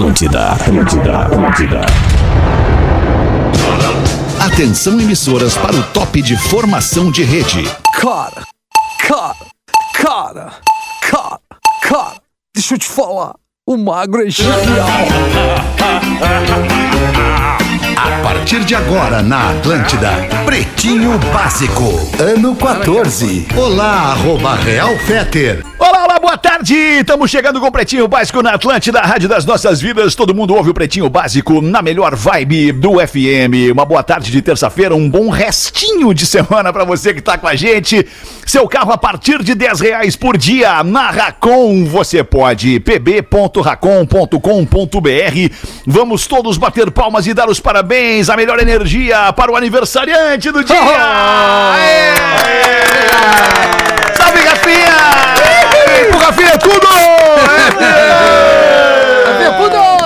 [0.00, 1.80] Atlântida, Atlântida, Atlântida.
[4.40, 7.70] Atenção emissoras para o top de formação de rede.
[8.00, 8.46] Cara,
[9.06, 9.36] cara,
[9.92, 10.52] cara,
[11.02, 11.40] cara,
[11.82, 12.14] cara,
[12.54, 13.34] deixa eu te falar,
[13.66, 14.88] o magro é genial.
[17.94, 20.12] A partir de agora na Atlântida,
[20.46, 23.48] Pretinho Básico, ano 14.
[23.54, 25.62] Olá, arroba Real Feter.
[25.78, 26.74] Olá, olá, boa tarde!
[26.74, 30.14] Estamos chegando com o Pretinho Básico na Atlântida, Rádio das Nossas Vidas.
[30.14, 33.72] Todo mundo ouve o Pretinho Básico na melhor vibe do FM.
[33.72, 37.48] Uma boa tarde de terça-feira, um bom restinho de semana para você que tá com
[37.48, 38.06] a gente.
[38.44, 40.84] Seu carro a partir de 10 reais por dia.
[40.84, 42.78] Na Racon você pode.
[42.80, 45.54] pb.racon.com.br
[45.86, 50.62] Vamos todos bater palmas e dar os parabéns, a melhor energia para o aniversariante do
[50.62, 50.76] dia!
[51.74, 53.99] Aê!
[54.30, 56.10] Salve, Rafinha!
[56.10, 56.86] Pro Rafinha tudo!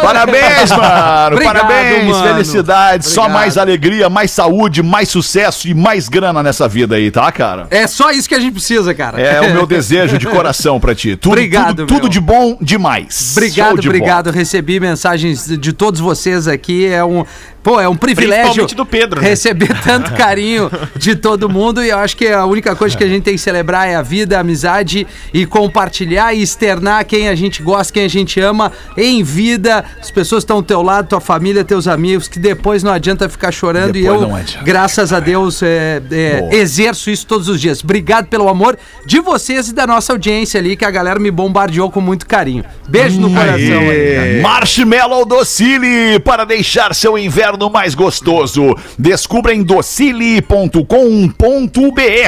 [0.03, 1.35] Parabéns, mano!
[1.35, 2.29] Obrigado, Parabéns, mano.
[2.29, 3.41] felicidades, só Obrigado.
[3.41, 7.67] mais alegria, mais saúde, mais sucesso e mais grana nessa vida aí, tá, cara?
[7.71, 9.21] É só isso que a gente precisa, cara.
[9.21, 11.17] É o meu desejo de coração pra ti.
[11.17, 13.33] Tudo, Obrigado, tudo, tudo de bom demais.
[13.37, 14.31] Obrigado, de obrigado.
[14.31, 16.87] Recebi mensagens de todos vocês aqui.
[16.87, 17.25] É um,
[17.65, 19.29] pô, é um privilégio do Pedro, né?
[19.29, 21.83] receber tanto carinho de todo mundo.
[21.83, 24.03] E eu acho que a única coisa que a gente tem que celebrar é a
[24.03, 28.71] vida, a amizade e compartilhar e externar quem a gente gosta, quem a gente ama
[28.97, 29.83] em vida.
[29.99, 33.51] As pessoas estão ao teu lado, tua família, teus amigos, que depois não adianta ficar
[33.51, 33.97] chorando.
[33.97, 34.65] e Depois eu, não adianta.
[34.65, 37.83] graças a Deus, é, é, exerço isso todos os dias.
[37.83, 38.77] Obrigado pelo amor
[39.07, 42.63] de vocês e da nossa audiência ali, que a galera me bombardeou com muito carinho.
[42.87, 44.43] Beijo no coração aí.
[44.43, 48.75] Marshmallow Docile para deixar seu inverno mais gostoso.
[48.99, 50.75] Descubra em docile.com.br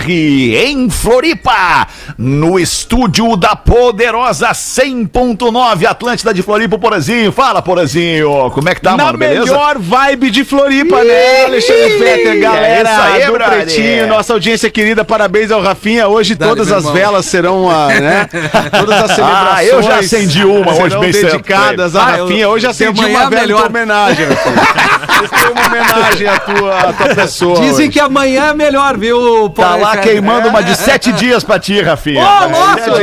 [0.09, 1.87] em Floripa,
[2.19, 7.33] no estúdio da poderosa 100.9 Atlântida de Floripa, Porazinho.
[7.33, 8.51] Fala, Porazinho.
[8.53, 9.19] Como é que tá, Na mano?
[9.19, 9.45] Beleza?
[9.47, 11.45] melhor vibe de Floripa, né?
[11.45, 13.57] Alexandre Fetter, galera é isso aí, do brother.
[13.63, 16.09] Pretinho, nossa audiência querida, parabéns ao Rafinha.
[16.09, 16.92] Hoje Dale, todas as irmão.
[16.95, 18.29] velas serão, ah, né?
[18.79, 19.57] Todas as celebrações.
[19.57, 22.07] Ah, eu já acendi uma hoje serão bem dedicadas pra a.
[22.07, 22.48] Ah, eu- Rafinha.
[22.48, 23.67] Hoje acendi uma vela melhor.
[23.67, 24.27] homenagem,
[25.25, 27.61] Esse foi uma homenagem à tua, à tua pessoa.
[27.61, 27.89] Dizem hoje.
[27.89, 30.11] que amanhã é melhor, viu, Tá Paulo lá Fetter?
[30.13, 30.51] queimando É.
[30.51, 32.23] uma de sete dias pra ti, Rafinha.
[32.23, 32.91] Ô, nossa!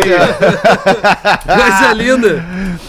[1.45, 2.43] Coisa linda.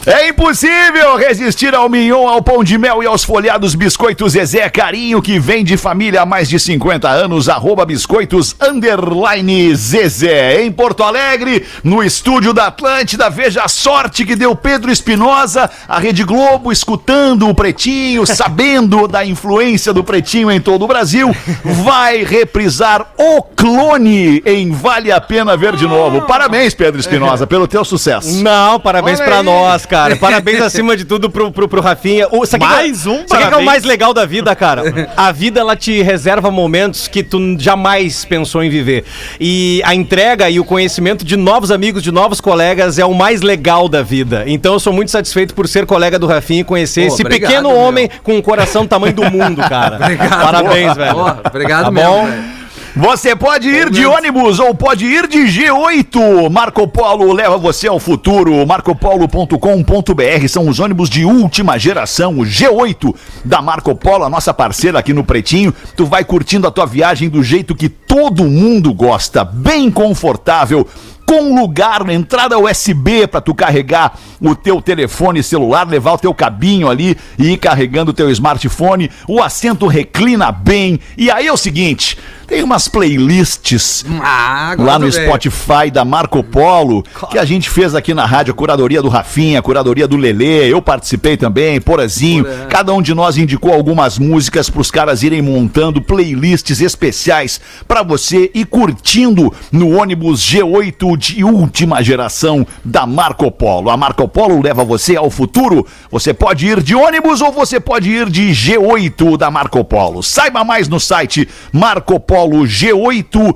[0.06, 5.22] É impossível resistir ao mignon, ao pão de mel e aos folhados biscoitos Zezé Carinho,
[5.22, 10.62] que vem de família há mais de 50 anos, arroba biscoitos underline Zezé.
[10.62, 15.98] Em Porto Alegre, no estúdio da Atlântida, veja a sorte que deu Pedro Espinosa, a
[15.98, 21.30] Rede Globo, escutando o Pretinho, sabendo da influência do Pretinho em todo o Brasil,
[21.62, 26.22] vai reprisar o clone em Vale a Pena Ver de Novo.
[26.22, 28.42] Parabéns, Pedro Espinosa, pelo teu sucesso.
[28.42, 29.44] Não, parabéns Olha pra aí.
[29.44, 30.16] nós, cara.
[30.16, 32.26] Parabéns acima de tudo pro, pro, pro Rafinha.
[32.32, 33.66] O, sabe Mais que, um Sabe o que é o parabéns.
[33.66, 34.82] mais legal da vida, cara?
[35.16, 39.04] A vida, ela te reserva momentos que tu jamais pensou em viver.
[39.38, 43.42] E a entrega e o conhecimento de novos amigos, de novos colegas é o mais
[43.42, 44.42] legal da vida.
[44.48, 47.50] Então eu sou muito satisfeito por ser colega do Rafinha e conhecer Pô, esse obrigado,
[47.50, 47.78] pequeno meu.
[47.78, 49.98] homem com um coração do tamanho do mundo, cara.
[50.42, 51.16] Parabéns, velho.
[51.46, 52.10] Obrigado Tá mesmo.
[52.10, 52.26] bom?
[52.26, 52.54] velho.
[52.96, 56.48] Você pode ir de ônibus ou pode ir de G8.
[56.48, 58.64] Marco Polo leva você ao futuro.
[58.64, 63.12] marcopolo.com.br são os ônibus de última geração, o G8
[63.44, 65.74] da Marco Polo, a nossa parceira aqui no Pretinho.
[65.96, 70.86] Tu vai curtindo a tua viagem do jeito que todo mundo gosta, bem confortável.
[71.26, 76.88] Com lugar, entrada USB para tu carregar o teu telefone celular, levar o teu cabinho
[76.88, 79.10] ali e ir carregando o teu smartphone.
[79.26, 81.00] O assento reclina bem.
[81.16, 82.18] E aí é o seguinte,
[82.54, 85.26] tem umas playlists Ah, lá no vê.
[85.26, 89.62] Spotify da Marco Polo, que a gente fez aqui na rádio, curadoria do Rafinha, a
[89.62, 92.46] curadoria do Lelê, eu participei também, Porazinho.
[92.68, 98.04] Cada um de nós indicou algumas músicas para os caras irem montando playlists especiais para
[98.04, 103.90] você ir curtindo no ônibus G8 de última geração da Marco Polo.
[103.90, 105.84] A Marco Polo leva você ao futuro.
[106.10, 110.22] Você pode ir de ônibus ou você pode ir de G8 da Marco Polo.
[110.22, 113.54] Saiba mais no site Marco Polo G8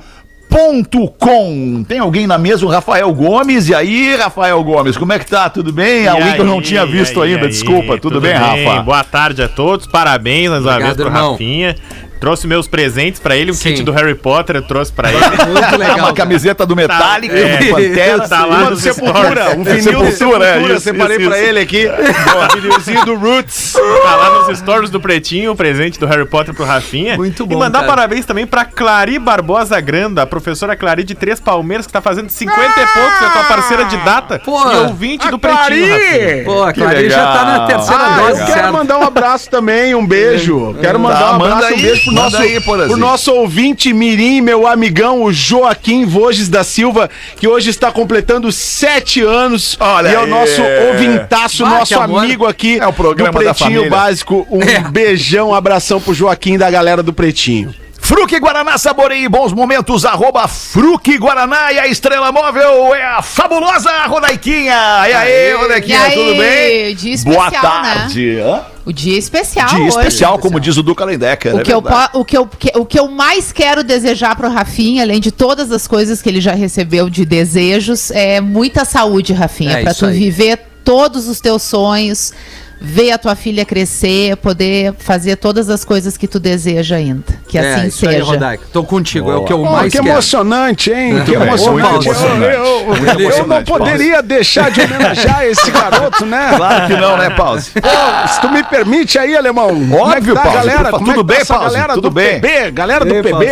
[0.48, 1.84] Ponto com.
[1.86, 3.68] Tem alguém na mesa, o Rafael Gomes.
[3.68, 5.50] E aí, Rafael Gomes, como é que tá?
[5.50, 6.04] Tudo bem?
[6.04, 7.94] E alguém que eu não aí, tinha visto aí, ainda, e desculpa.
[7.94, 8.82] aí, Tudo, bem, Rafa?
[8.82, 11.32] Boa tarde a todos, parabéns mais uma Obrigado, vez pro irmão.
[11.32, 11.76] Rafinha.
[12.20, 13.70] Trouxe meus presentes pra ele, um Sim.
[13.70, 15.20] kit do Harry Potter, eu trouxe pra ele.
[15.52, 15.98] Muito legal.
[15.98, 17.60] Uma camiseta do Metallica, é.
[17.70, 18.28] um Pantera.
[18.28, 19.56] Tá lá do Sepultura, stories.
[19.56, 21.48] um vinil do Sepultura, é, separei isso, pra isso.
[21.48, 21.88] ele aqui.
[22.28, 23.72] Um vinilzinho do Roots.
[23.72, 27.16] Tá lá nos stories do Pretinho, o presente do Harry Potter pro Rafinha.
[27.16, 27.92] Muito bom, E mandar cara.
[27.92, 32.28] parabéns também pra Clari Barbosa Granda, a professora Clari de Três Palmeiras, que tá fazendo
[32.30, 35.88] 50 e poucos, é tua parceira de data Pô, e ouvinte do Pretinho, Clari!
[35.90, 36.44] Rafinha.
[36.44, 38.72] Pô, a Clarinha já tá na terceira Ah, eu dose, quero certo?
[38.72, 40.76] mandar um abraço também, um beijo.
[40.80, 44.40] Quero mandar Tá, um abraço, um beijo pro manda nosso, aí, pro nosso ouvinte Mirim,
[44.40, 49.76] meu amigão, o Joaquim Voges da Silva, que hoje está completando sete anos.
[49.80, 50.30] Olha e é o aí.
[50.30, 53.90] nosso ouvintaço, Ah, nosso amigo aqui É o programa do da Pretinho família.
[53.90, 54.46] Básico.
[54.50, 54.80] Um É.
[54.80, 57.74] beijão, um abração pro Joaquim da galera do Pretinho.
[58.08, 63.90] Fruque Guaraná, saboreie bons momentos, arroba Fruque Guaraná e a estrela móvel é a fabulosa
[64.06, 64.72] Rodaiquinha.
[65.06, 66.94] E aí, Rodaiquinha, E aí, tudo bem?
[66.96, 68.38] dia especial, Boa tarde.
[68.40, 68.62] Hã?
[68.86, 69.88] O dia especial Dia hoje.
[69.88, 71.54] especial, como diz o Duca Lendecker.
[71.54, 71.84] O é que, eu,
[72.14, 75.86] o, que eu, o que eu mais quero desejar pro Rafinha, além de todas as
[75.86, 80.06] coisas que ele já recebeu de desejos, é muita saúde, Rafinha, É pra isso tu
[80.06, 80.18] aí.
[80.18, 82.32] viver todos os teus sonhos,
[82.80, 87.37] ver a tua filha crescer, poder fazer todas as coisas que tu deseja ainda.
[87.48, 88.24] Que É, assim isso aí, seja.
[88.26, 88.64] Rodaica.
[88.72, 90.08] Tô contigo, é o que eu Oh, mais que quero.
[90.10, 91.22] emocionante, hein?
[91.24, 92.06] Que bem, emocionante.
[92.08, 92.54] emocionante.
[92.54, 96.52] Eu, eu- Muito eu não emocionante, poderia deixar de homenagear esse garoto, né?
[96.56, 97.70] Claro que não, né, Pause?
[97.72, 99.70] Pô, se tu me permite aí, alemão.
[99.70, 100.56] é Óbvio, tá, Pause.
[100.56, 100.90] galera?
[100.92, 101.74] Tudo é bem, tá essa Pause?
[101.74, 102.40] galera Tudo do bem.
[102.40, 103.46] PB, galera do Ei, PB.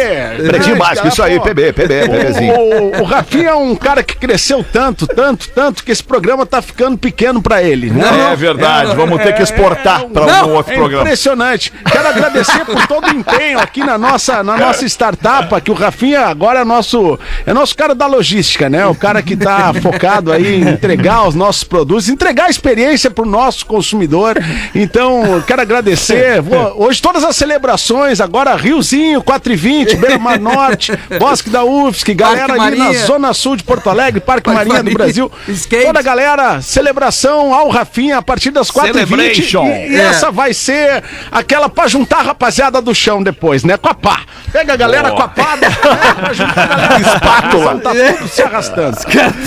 [0.48, 2.54] Pretinho básico, isso aí, PB, PB, PBzinho.
[3.00, 6.98] O, Rafinha é um cara que cresceu tanto, tanto, tanto, que esse programa tá ficando
[6.98, 7.90] pequeno pra ele.
[7.90, 8.04] Né?
[8.32, 11.02] É verdade, vamos ter que exportar para Não, algum outro É programa.
[11.02, 11.72] impressionante.
[11.90, 16.22] Quero agradecer por todo o empenho aqui na nossa, na nossa startup, que o Rafinha
[16.26, 18.84] agora é nosso, é nosso cara da logística, né?
[18.86, 23.24] O cara que tá focado aí em entregar os nossos produtos, entregar a experiência pro
[23.24, 24.36] nosso consumidor.
[24.74, 26.40] Então, quero agradecer.
[26.42, 31.64] Vou- hoje todas as celebrações, agora Riozinho, 4 e 20, Beira Mar Norte, Bosque da
[31.64, 32.92] UFSC, galera Parque ali na.
[33.06, 34.90] Zona Sul de Porto Alegre, Parque, Parque Marinha do.
[34.96, 35.30] Brasil.
[35.48, 35.84] Skate.
[35.86, 39.66] Toda a galera, celebração ao Rafinha a partir das 4 e 20 Celebration.
[39.66, 40.04] E, e É.
[40.06, 43.75] essa vai ser aquela pra juntar a rapaziada do chão depois, né?
[43.78, 44.20] Com a pá.
[44.52, 45.68] Pega a galera com a pá, né?
[46.20, 47.00] pra juntar a galera.
[47.00, 47.78] Espátula.
[47.78, 48.96] Tá tudo se arrastando.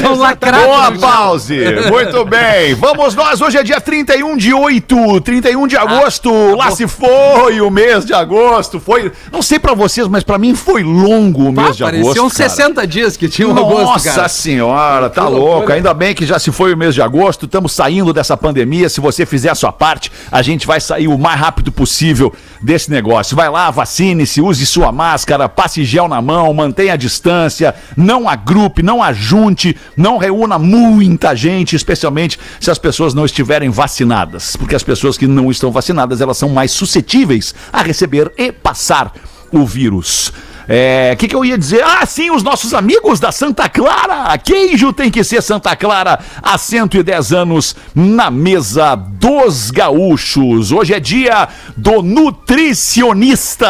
[0.02, 0.66] Tão lacrados.
[0.66, 1.60] Boa pause!
[1.90, 2.76] Muito bem!
[2.76, 6.56] Vamos nós, hoje é dia 31 de 8, 31 de agosto.
[6.56, 8.80] Lá se foi o mês de agosto.
[8.80, 12.04] Foi, não sei pra vocês, mas pra mim foi longo o mês de agosto.
[12.04, 12.50] Pareciam cara.
[12.50, 15.72] 60 dias que tinha um agosto, Nossa senhora, tá louco.
[15.72, 18.90] Ainda bem que já se foi o mês de agosto, estamos saindo dessa pandemia.
[18.90, 22.92] Se você fizer a sua parte, a gente vai sair o mais rápido possível desse
[22.92, 23.36] negócio.
[23.36, 23.72] Vai lá,
[24.20, 29.76] vacine-se, use sua máscara, passe gel na mão, mantenha a distância, não agrupe, não ajunte,
[29.96, 34.56] não reúna muita gente, especialmente se as pessoas não estiverem vacinadas.
[34.56, 39.14] Porque as pessoas que não estão vacinadas, elas são mais suscetíveis a receber e passar
[39.52, 40.34] o vírus.
[40.72, 41.84] É, o que, que eu ia dizer?
[41.84, 44.38] Ah, sim, os nossos amigos da Santa Clara.
[44.38, 50.72] Queijo tem que ser Santa Clara há 110 anos na mesa dos gaúchos.
[50.72, 53.68] Hoje é dia do nutricionista.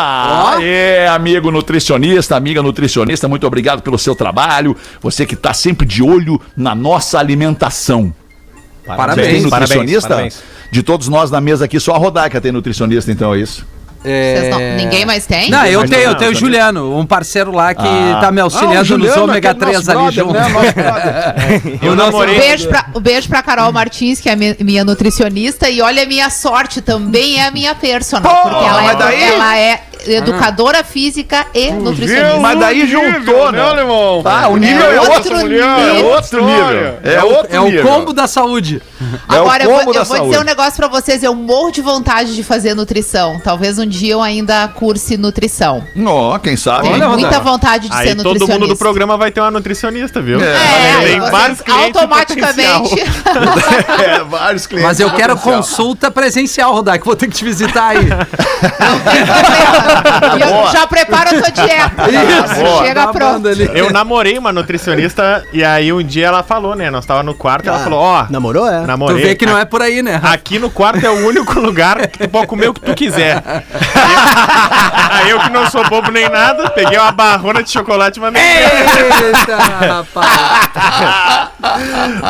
[0.61, 4.75] É, amigo nutricionista, amiga nutricionista, muito obrigado pelo seu trabalho.
[5.01, 8.13] Você que está sempre de olho na nossa alimentação.
[8.83, 9.43] Tem Parabéns.
[9.43, 10.09] nutricionista?
[10.09, 10.43] parabéns.
[10.69, 13.65] De todos nós na mesa aqui, só a Rodaica tem nutricionista, então é isso?
[14.01, 15.49] Vocês não- ninguém mais tem?
[15.49, 16.35] Não, eu tenho, não, eu tenho o.
[16.35, 18.19] Juliano, um parceiro lá que Ah.
[18.21, 20.33] tá me Ah, auxiliando Juliano, nos ômega aquele 3 nosso ali brother, junto.
[20.33, 21.79] né?
[21.81, 22.35] Eu namorei.
[22.35, 25.81] Um beijo, pra, um beijo pra Carol Martins, que é a mi- minha nutricionista, e
[25.81, 29.57] olha a minha sorte, também é a minha personal, Pô, porque ela é, daí- ela
[29.57, 32.39] é educadora física e nutricionista.
[32.39, 33.61] Mas daí juntou, né?
[33.61, 34.21] alemão?
[34.25, 35.65] Ah, o nível é, É outro, outro nível.
[35.65, 36.99] É outro nível.
[37.03, 38.81] É, outro É o combo da saúde.
[39.01, 41.23] É Agora, eu vou, eu vou dizer um negócio pra vocês.
[41.23, 43.39] Eu morro de vontade de fazer nutrição.
[43.43, 45.83] Talvez um dia eu ainda curse nutrição.
[46.05, 46.83] Ó, quem sabe?
[46.83, 48.59] Tenho Olha, muita vontade de Aí ser todo nutricionista.
[48.59, 50.39] mundo do programa vai ter uma nutricionista, viu?
[50.41, 52.99] É, É, Tem vários clientes automaticamente.
[54.05, 54.87] é, vários clientes.
[54.87, 55.57] Mas eu quero potencial.
[55.57, 57.05] consulta presencial, Rodaica.
[57.05, 58.07] Vou ter que te visitar aí.
[58.07, 59.88] E
[60.39, 62.03] eu já preparo a tua dieta.
[62.55, 62.85] boa.
[62.85, 63.47] Chega pronto.
[63.47, 66.89] Eu namorei uma nutricionista e aí um dia ela falou, né?
[66.89, 68.81] Nós tava no quarto e ela falou, ó, Namorou, é?
[68.81, 69.23] Tu namorei.
[69.23, 70.19] vê que não é por aí, né?
[70.23, 73.43] Aqui no quarto é o único lugar que tu pode comer o que tu quiser.
[75.11, 78.41] Aí eu que não sou bobo nem nada, peguei uma barrona de chocolate e mandei.
[78.41, 81.49] Eita, rapaz.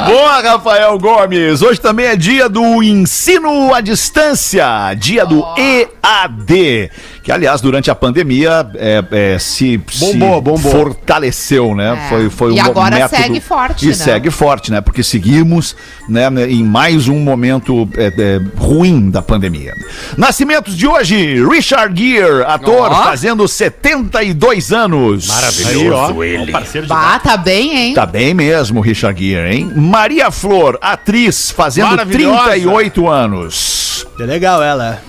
[0.07, 1.61] Boa, Rafael Gomes.
[1.61, 6.89] Hoje também é dia do ensino à distância, dia do EAD,
[7.23, 10.57] que aliás durante a pandemia é, é, se, Bombou, se bombou.
[10.59, 11.99] fortaleceu, né?
[12.05, 12.09] É.
[12.09, 13.93] Foi, foi E um agora método segue forte, e né?
[13.93, 14.81] segue forte, né?
[14.81, 15.75] Porque seguimos
[16.07, 19.73] né, em mais um momento é, é, ruim da pandemia.
[20.17, 23.03] Nascimentos de hoje: Richard Gere, ator, Ó.
[23.03, 25.29] fazendo 72 anos.
[25.67, 26.13] Aí, ó.
[26.51, 27.93] Parceiro de Bah, tá bem, hein?
[27.93, 29.71] Tá bem mesmo, Richard Gere, hein?
[29.75, 32.51] Maria Flor, atriz, fazendo Maravilhosa.
[32.51, 34.07] 38 anos.
[34.19, 35.08] É legal ela.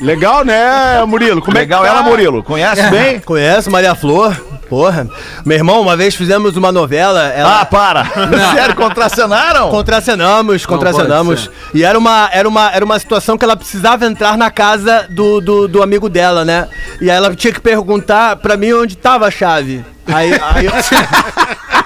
[0.00, 1.42] Legal, né, Murilo?
[1.42, 2.00] Como Legal é que tá?
[2.00, 2.42] ela, Murilo.
[2.42, 3.20] Conhece bem?
[3.20, 4.34] Conhece Maria Flor?
[4.68, 5.08] Porra.
[5.44, 7.24] Meu irmão, uma vez fizemos uma novela.
[7.24, 7.60] Ela...
[7.60, 8.04] Ah, para.
[8.54, 9.68] Sério, contracenaram?
[9.68, 11.50] Contracenamos, contracenamos.
[11.74, 15.40] E era uma, era, uma, era uma situação que ela precisava entrar na casa do,
[15.40, 16.68] do, do amigo dela, né?
[17.00, 19.84] E aí ela tinha que perguntar pra mim onde tava a chave.
[20.06, 20.72] Aí, aí eu...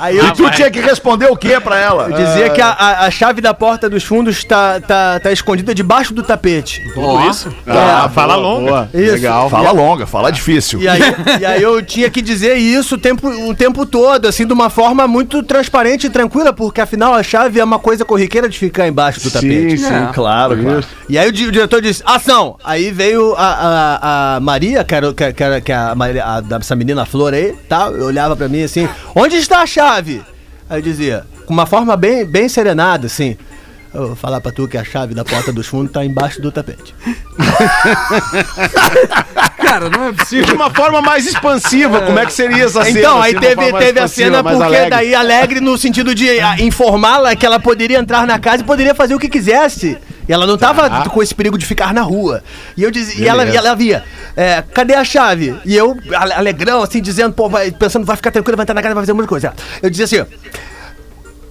[0.00, 2.08] aí eu, E tu tinha que responder o que pra ela?
[2.10, 5.74] eu dizia que a, a, a chave da porta dos fundos tá, tá, tá escondida
[5.74, 6.82] debaixo do tapete.
[6.94, 7.52] Tudo isso?
[7.66, 8.70] Ah, fala boa, longa.
[8.70, 8.88] boa.
[8.94, 9.12] Isso.
[9.12, 9.50] Legal.
[9.50, 10.80] Fala longa, fala difícil.
[10.80, 11.00] E aí,
[11.40, 14.70] e aí eu tinha que dizer isso o tempo, o tempo todo, assim, de uma
[14.70, 18.86] forma muito transparente e tranquila, porque afinal a chave é uma coisa corriqueira de ficar
[18.88, 19.78] embaixo do tapete.
[19.78, 19.94] Sim, sim.
[19.94, 20.10] É.
[20.12, 20.84] Claro, claro.
[21.08, 22.56] E aí o, di- o diretor disse, ação!
[22.64, 25.92] Aí veio a, a, a Maria, que era, que, que a,
[26.24, 27.88] a, da- essa menina Flor aí, tá?
[27.88, 30.22] Eu olhava pra mim assim, onde está a chave?
[30.68, 33.36] Aí eu dizia, com uma forma bem, bem serenada, assim.
[33.94, 36.52] Eu vou falar pra tu que a chave da porta dos fundos tá embaixo do
[36.52, 36.94] tapete.
[39.56, 40.44] Cara, não é possível.
[40.44, 42.98] De uma forma mais expansiva, como é que seria essa cena?
[42.98, 44.90] Então, aí assim, teve, teve a cena porque alegre?
[44.90, 48.94] daí alegre no sentido de ah, informá-la que ela poderia entrar na casa e poderia
[48.94, 49.96] fazer o que quisesse.
[50.28, 51.08] E ela não tava Tá.
[51.08, 52.42] com esse perigo de ficar na rua.
[52.76, 54.02] E eu dizia, e ela, e ela via,
[54.36, 55.56] é, cadê a chave?
[55.64, 58.82] E eu, ale- alegrão, assim, dizendo, pô, vai, pensando, vai ficar tranquilo, vai entrar na
[58.82, 59.54] casa, vai fazer muita coisa.
[59.82, 60.24] Eu dizia assim,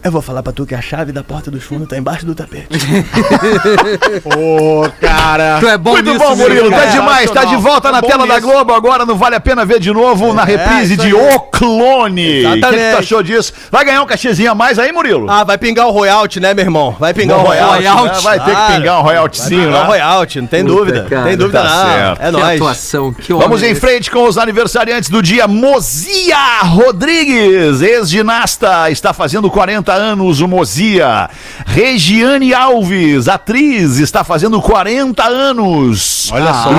[0.05, 2.35] eu vou falar pra tu que a chave da porta dos fundos tá embaixo do
[2.35, 2.67] tapete.
[4.37, 5.57] Ô, cara.
[5.59, 6.69] Tu é bom Muito nisso, bom, Murilo.
[6.69, 7.31] Tá demais.
[7.31, 8.39] Tá de volta na Tá tela da.
[8.39, 9.05] Globo agora.
[9.05, 11.13] Não vale a pena ver de novo na reprise isso de.
[11.13, 12.45] O Clone.
[12.45, 13.51] O que, tu achou disso?
[13.71, 15.25] Vai ganhar um cachezinho a mais aí, Murilo?
[15.29, 16.95] Ah, vai pingar o royalty, né, meu irmão?
[16.99, 17.83] Vai pingar o royalty.
[17.87, 18.21] royalty, né?
[18.21, 19.83] Vai ter que pingar um royaltyzinho, né?
[19.83, 21.07] royalty, não tem Puta, dúvida.
[21.09, 21.23] cara.
[21.27, 21.85] tem dúvida Tá não.
[21.93, 22.21] certo.
[22.21, 22.61] É Que nóis.
[22.61, 25.47] atuação, que Vamos em frente com os aniversariantes do dia.
[25.47, 30.41] Mozia Rodrigues, ex-ginasta, está fazendo 40 anos.
[30.41, 31.29] O Mozia.
[31.75, 36.31] Regiane Alves, atriz, está fazendo 40 anos.
[36.31, 36.69] Olha só.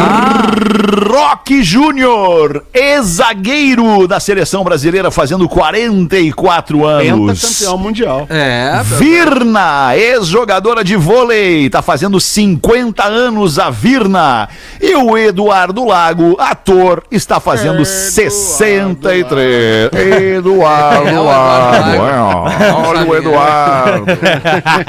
[1.12, 7.42] Rock Júnior, ex-zagueiro da seleção brasileira, fazendo 44 anos.
[7.42, 8.26] Pentacampeão mundial.
[8.30, 14.48] É, Virna, ex-jogadora de vôlei, tá fazendo 50 anos a Virna.
[14.80, 19.90] E o Eduardo Lago, ator, está fazendo 63.
[20.38, 21.86] Eduardo É, Lago.
[21.86, 24.06] Eduardo é, Olha o Eduardo.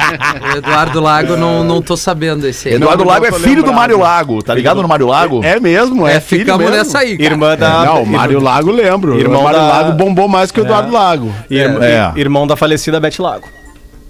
[0.53, 2.75] o Eduardo Lago não, não tô sabendo esse aí.
[2.75, 3.75] Eduardo não Lago é filho do lembrado.
[3.75, 5.43] Mário Lago, tá ligado no Mário Lago?
[5.43, 6.77] É mesmo, é, É, filho ficamos mesmo.
[6.77, 7.29] nessa aí, cara.
[7.31, 7.85] Irmã da.
[7.85, 9.19] Não, o Mário Lago lembro.
[9.19, 11.33] Irmão o Mário da- Lago bombou mais que o Eduardo Lago.
[11.49, 12.11] Irmã- É.
[12.15, 13.49] Irmão da falecida Beth Lago.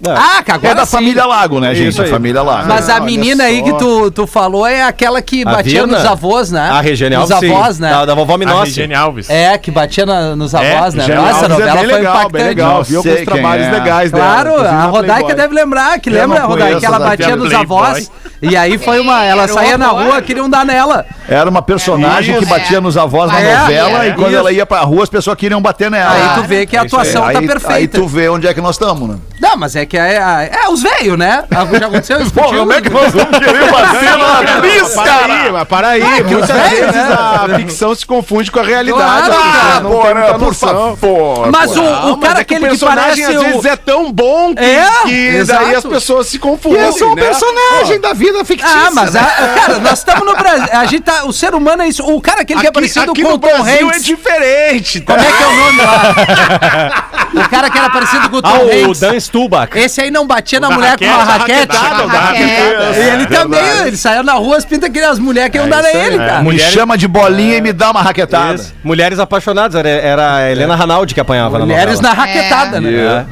[0.06, 0.92] Ah, que agora É da sim.
[0.92, 1.88] família Lago, né, gente?
[1.88, 2.08] Isso aí.
[2.08, 2.68] Família Lago.
[2.68, 5.98] Mas a olha menina aí que tu, tu falou é aquela que A batia Virna?
[5.98, 6.70] nos avós, né?
[6.70, 7.54] A Regiane Nos Alves, sim.
[7.56, 7.90] avós, né?
[7.90, 8.66] Da, da vovó A Minossi.
[8.66, 9.28] Regiane Alves.
[9.28, 11.00] É, que batia na- nos avós, né?
[11.04, 12.32] Regiane Nossa, a Alves é novela bem foi legal, impactante.
[12.32, 12.74] bem legal.
[12.74, 13.70] Não Vi alguns sei quem trabalhos é.
[13.72, 14.24] legais dela.
[14.24, 15.34] Claro, a Rodaica Playboy.
[15.34, 18.10] deve lembrar, que Eu lembra, não Rodaica, que ela batia nos avós.
[18.40, 19.24] E aí foi uma.
[19.24, 21.04] Ela saía na rua, queriam dar nela.
[21.28, 24.64] Era uma personagem que batia nos avós na É, novela é, e quando ela ia
[24.64, 26.12] pra rua as pessoas queriam bater nela.
[26.12, 27.98] Aí tu vê que a atuação aí, tá Aí perfeita.
[27.98, 29.16] tu vê onde é que nós estamos, né?
[29.40, 31.44] Não, mas é que é, é, é os velhos, né?
[31.50, 32.32] Já aconteceu isso.
[32.32, 35.52] Pô, como é que nós vamos querer bater na atriz, Para aí, cara?
[35.52, 36.02] mas para aí.
[36.24, 37.16] Muitas velho, vezes né?
[37.18, 39.28] a ficção se confunde com a realidade.
[39.28, 39.80] Claro, cara.
[39.80, 41.50] não né, muita por favor.
[41.50, 43.44] Mas o, o mas cara é que aquele o que personagem parece às o...
[43.44, 46.88] vezes é tão bom que, É, que daí as pessoas se confundem.
[46.88, 47.22] Esse é um né?
[47.22, 48.76] personagem da vida fictícia.
[48.86, 49.20] Ah, mas, né?
[49.20, 50.68] a- cara, nós estamos no Brasil.
[50.72, 51.24] A gente tá.
[51.24, 52.04] O ser humano é isso.
[52.04, 54.04] O cara aquele que é Aqui, parecido aqui com o Tom Brasil é Hanks.
[54.04, 55.00] diferente.
[55.00, 55.14] tá?
[55.14, 57.08] Como é que é o nome lá?
[57.46, 59.00] o cara que era parecido com o Tom Ah, o Hanks.
[59.00, 59.77] Dan Stubach.
[59.78, 62.98] Esse aí não batia na mulher com uma raquete, da Uma raquete.
[62.98, 66.18] E ele também, ele saiu na rua, as pintas que as mulheres queriam dar nele,
[66.18, 66.42] cara.
[66.42, 68.60] Me chama de bolinha e me dá uma raquetada.
[68.82, 73.26] Mulheres apaixonadas, era, a Helena Ranaldi que apanhava Mulheres na na raquetada, né?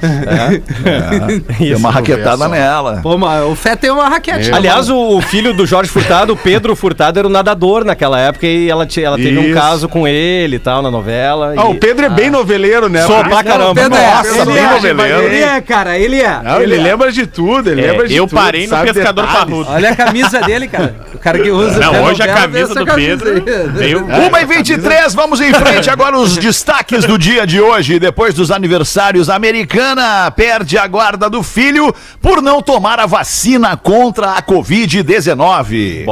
[1.59, 3.01] Tem uma raquetada nela.
[3.03, 4.51] Pô, mas o Fé tem uma raquete.
[4.51, 8.47] né, Aliás, o, filho do Jorge Furtado, o Pedro Furtado, era o nadador naquela época
[8.47, 11.55] e ela, ela teve um caso com ele e tal na novela.
[11.57, 13.03] Ah, o Pedro é bem noveleiro, né?
[13.07, 13.75] Sou pra caramba.
[13.75, 15.23] Pedro é, Nossa, ele bem é, noveleiro.
[15.23, 16.36] Ele é, cara, ele é.
[16.43, 18.37] Não, ele lembra de tudo, ele É, lembra de eu tudo.
[18.39, 19.71] parei no pescador parrudo.
[19.71, 20.95] Olha a camisa dele, cara.
[21.15, 23.41] O cara que usa Não, hoje a camisa do Pedro aí.
[23.71, 24.05] veio...
[24.07, 27.99] 1 e 23, vamos em frente agora os destaques do dia de hoje.
[27.99, 33.77] Depois dos aniversários, a americana perde a guarda do filho por não tomar a vacina
[33.77, 36.05] contra a Covid-19.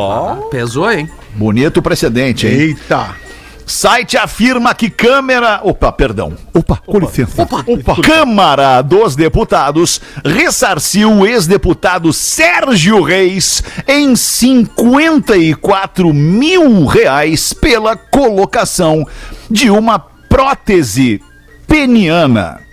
[0.50, 1.08] Pesou, hein?
[1.34, 2.52] Bonito precedente, hein?
[2.54, 3.23] Eita.
[3.66, 5.60] Site afirma que Câmara.
[5.62, 6.32] Opa, perdão.
[6.52, 7.42] Opa, com licença.
[7.42, 7.64] Opa,
[8.02, 19.06] Câmara dos Deputados ressarciu o ex-deputado Sérgio Reis em 54 mil reais pela colocação
[19.50, 21.20] de uma prótese
[21.66, 22.63] peniana.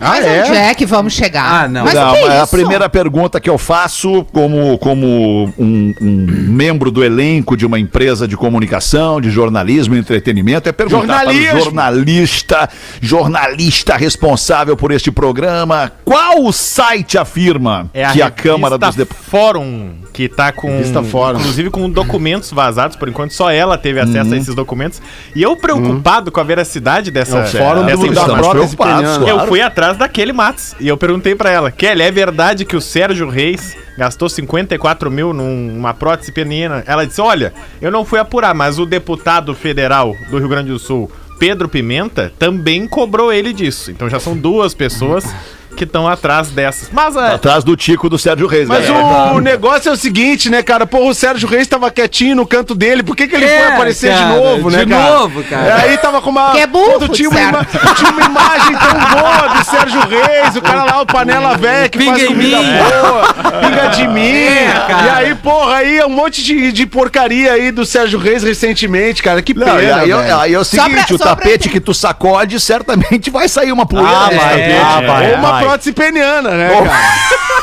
[0.00, 1.64] Ah, Mas onde é que vamos chegar?
[1.64, 1.84] Ah, não.
[1.84, 5.94] Mas Não, o que é é a primeira pergunta que eu faço como, como um,
[6.00, 11.24] um membro do elenco de uma empresa de comunicação, de jornalismo e entretenimento é perguntar
[11.24, 11.60] para o Jornalismo.
[11.64, 12.68] jornalista,
[13.00, 19.26] jornalista responsável por este programa, qual site afirma É a que a Câmara dos Deputados...
[19.28, 20.68] Fórum, que tá com.
[20.68, 21.38] Revista Fórum.
[21.38, 24.34] Inclusive com documentos vazados, por enquanto só ela teve acesso a Uhum.
[24.36, 25.00] esses documentos.
[25.34, 28.76] E eu preocupado com a veracidade dessa, É o Fórum dessa do- da prótese.
[29.26, 32.80] Eu fui atrás daquele Matos e eu perguntei pra ela, Kelly, é verdade que o
[32.80, 36.84] Sérgio Reis gastou 54 mil numa prótese peniana?
[36.86, 40.78] Ela disse, olha, eu não fui apurar, mas o deputado federal do Rio Grande do
[40.78, 43.90] Sul, Pedro Pimenta, também cobrou ele disso.
[43.90, 45.24] Então já são duas pessoas
[45.78, 46.88] que estão atrás dessas.
[46.92, 48.68] Mas é, Atrás do Tico do Sérgio Reis.
[48.68, 48.94] Mas né?
[49.34, 50.86] o negócio é o seguinte, né, cara?
[50.86, 53.02] Porra, o Sérgio Reis tava quietinho no canto dele.
[53.02, 55.10] Por que, que ele É, foi aparecer cara, de novo, né, de cara?
[55.14, 55.66] novo, cara.
[55.68, 56.50] É, aí tava com uma.
[56.50, 57.64] Que é burro, tinha uma, ima-
[57.96, 61.98] tinha uma imagem tão boa do Sérgio Reis, o cara lá, o panela velha que
[61.98, 62.72] Pinga faz comida mim.
[62.76, 64.20] boa, pinga de mim.
[64.28, 65.04] É, cara.
[65.06, 69.40] E aí, porra, aí um monte de, de porcaria aí do Sérgio Reis recentemente, cara.
[69.42, 69.66] Que pena.
[69.74, 70.38] Não, e aí, velho.
[70.40, 73.86] aí é o seguinte, pra- o pra tapete que tu sacode, certamente vai sair uma
[73.86, 74.08] poeira.
[74.10, 75.28] Ah, vai, ah.
[75.30, 75.64] Ou uma vai.
[75.68, 76.90] Prótese peniana, né, cara?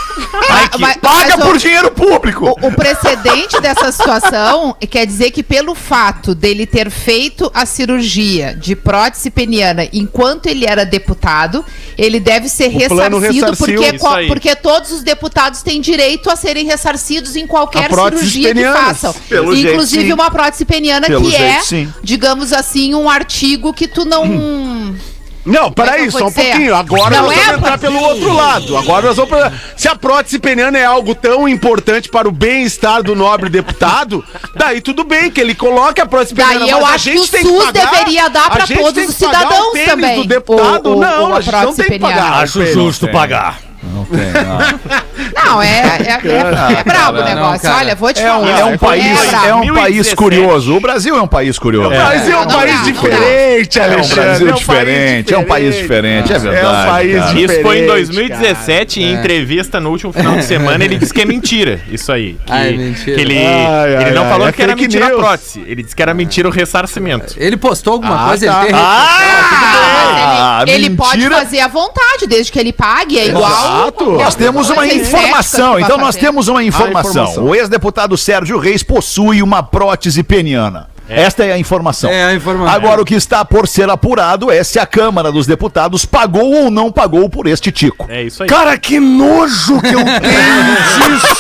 [0.50, 2.56] Mas- mas Paga o- por dinheiro público!
[2.62, 8.54] O, o precedente dessa situação quer dizer que pelo fato dele ter feito a cirurgia
[8.56, 11.64] de prótese peniana enquanto ele era deputado,
[11.98, 17.36] ele deve ser O ressarcido porque, porque todos os deputados têm direito a serem ressarcidos
[17.36, 18.80] em qualquer cirurgia que penianas.
[19.02, 19.14] façam.
[19.30, 20.14] Pelo jeito, Inclusive sim.
[20.14, 21.94] uma prótese peniana Pelo que jeito, é, sim.
[22.04, 24.26] digamos assim, um artigo que tu não
[25.46, 26.42] Não, peraí, que só um dizer?
[26.44, 26.76] pouquinho.
[26.76, 28.78] Agora Não nós é vamos entrar pelo outro lado.
[28.78, 29.52] Agora nós vamos pra...
[29.78, 34.24] Se a prótese peniana é algo tão importante para o bem-estar do nobre deputado,
[34.56, 36.72] daí tudo bem que ele coloque a prótese Daí peniana.
[36.72, 38.94] eu mas a acho que gente o tem SUS pagar- deveria dar a gente todos
[38.94, 41.52] tem os que pagar cidadãos o também, do deputado, o- o- não, a a gente
[41.54, 42.34] não tem que pagar.
[42.44, 43.60] Acho justo pagar.
[45.36, 47.52] Não, é, é, é, é brabo o negócio.
[47.54, 47.78] não, cara.
[47.78, 48.60] Olha, vou te É um, falar.
[48.60, 49.46] é um país, brabo.
[49.48, 49.76] é um país
[50.08, 50.16] 2017.
[50.16, 50.76] curioso.
[50.76, 51.88] O Brasil é um país curioso.
[51.88, 54.16] O Brasil é um Não país não diferente, É um Alexandre.
[54.24, 56.66] Brasil é um país diferente, é um país diferente, é verdade.
[56.66, 57.52] É um país diferente.
[57.54, 57.94] Isso foi em cara.
[57.94, 61.80] 2017, em entrevista no último final de semana, ele disse que é mentira.
[61.90, 62.38] Isso aí.
[62.46, 63.16] Que, Ah, é mentira.
[63.16, 65.18] que ele, Ai, ele ai, não ai, falou é que era mentira news.
[65.20, 65.64] a prótese.
[65.68, 67.34] Ele disse que era mentira o ressarcimento.
[67.38, 68.60] Ele postou alguma Ah, coisa, tá.
[68.64, 71.36] ele tem Ah, Mas ele, ele pode mentira.
[71.38, 73.85] fazer à vontade, desde que ele pague, é igual.
[73.86, 74.12] Exato.
[74.12, 77.44] Nós temos uma informação, então nós temos uma informação.
[77.44, 80.88] O ex-deputado Sérgio Reis possui uma prótese peniana.
[81.08, 82.10] Esta é a informação.
[82.10, 82.74] É a informação.
[82.74, 86.72] Agora, o que está por ser apurado é se a Câmara dos Deputados pagou ou
[86.72, 88.08] não pagou por este tico.
[88.10, 88.50] É isso aí.
[88.50, 90.64] Cara, que nojo que eu tenho
[91.20, 91.36] disso.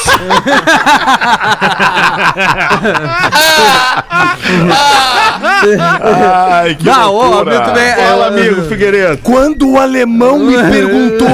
[5.81, 7.95] Ai, que Não, muito bem.
[7.95, 9.17] Fala, é, amigo Figueiredo.
[9.23, 11.27] Quando o alemão me perguntou,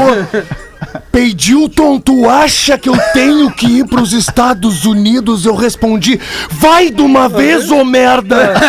[1.11, 5.45] Peidilton, tu acha que eu tenho que ir pros Estados Unidos?
[5.45, 6.19] Eu respondi,
[6.51, 8.53] vai de uma vez, ô merda!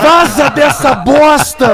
[0.00, 1.66] Vaza dessa bosta!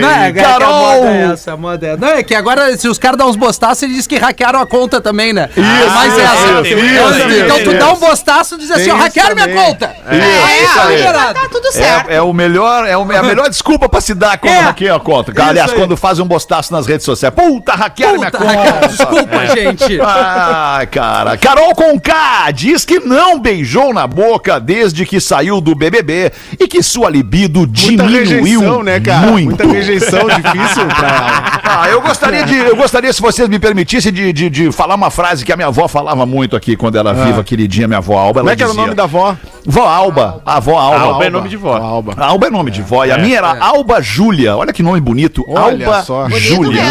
[0.00, 0.83] Não, é, que a Carol!
[1.04, 1.96] Moda é essa, a moda é.
[1.96, 4.66] Não, é que agora, se os caras dão uns bostaços, ele diz que hackearam a
[4.66, 5.48] conta também, né?
[5.56, 5.60] Isso,
[5.94, 6.34] Mas isso, essa.
[6.68, 7.78] isso, então, isso, então tu isso.
[7.78, 9.86] dá um bostaço e diz assim, ó, hackearam minha conta.
[10.08, 11.34] É, tá aí liberado.
[11.34, 12.10] tá tudo certo.
[12.10, 14.60] É, é o melhor, é, o- é a melhor desculpa pra se dar quando É.
[14.60, 15.32] hackeia a conta.
[15.32, 15.76] Isso Aliás, aí.
[15.78, 17.34] quando faz um bostaço nas redes sociais.
[17.34, 18.56] Puta, hackearam minha Puta, conta.
[18.60, 18.88] hackearam.
[18.88, 20.00] Desculpa, gente.
[20.00, 21.36] Ai, cara.
[21.36, 26.82] Carol Conká diz que não beijou na boca desde que saiu do BBB e que
[26.82, 28.18] sua libido Muita diminuiu
[28.60, 29.26] rejeição, né, cara?
[29.26, 29.48] muito.
[29.48, 31.60] Muita rejeição difícil pra ela.
[31.64, 35.10] Ah, eu gostaria de, eu gostaria, se vocês me permitissem, de, de, de falar uma
[35.10, 38.40] frase que a minha avó falava muito aqui quando era viva, queridinha, minha avó Alba.
[38.40, 39.36] Como ela é que era o nome da avó?
[39.66, 40.42] Vó Alba.
[40.44, 40.98] A avó Alba.
[41.00, 41.76] Alba é nome de vó.
[41.76, 42.14] Alba.
[42.18, 43.04] Alba é nome de vó.
[43.04, 44.56] E a minha era Alba Júlia.
[44.56, 45.44] Olha que nome bonito.
[45.48, 46.22] Olha Alba só.
[46.24, 46.82] Bonito Júlia.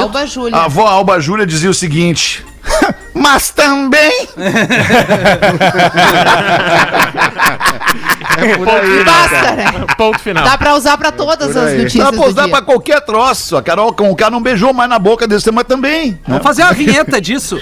[0.00, 0.56] Alba Júlia.
[0.56, 2.44] A avó Alba Júlia dizia o seguinte.
[3.14, 4.28] Mas também.
[9.04, 9.86] Basta, né?
[9.96, 10.44] Ponto final.
[10.44, 13.56] Dá pra usar pra todas as notícias Dá pra usar pra qualquer troço.
[13.56, 16.18] A Carol com o cara não beijou mais na boca desse tema também.
[16.26, 17.58] Vamos fazer uma vinheta disso.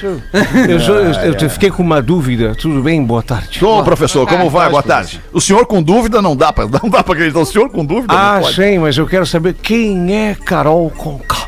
[0.68, 2.54] Eu, só- eu- eu fiquei com uma dúvida.
[2.54, 3.02] Tudo bem?
[3.04, 3.64] Boa tarde.
[3.64, 4.70] Ô, professor, como vai?
[4.70, 5.20] Boa tarde.
[5.32, 7.40] O senhor com dúvida não dá pra, não dá pra acreditar.
[7.40, 8.54] O senhor com dúvida Ah, não pode.
[8.56, 11.44] sim, mas eu quero saber quem é Carol Conká.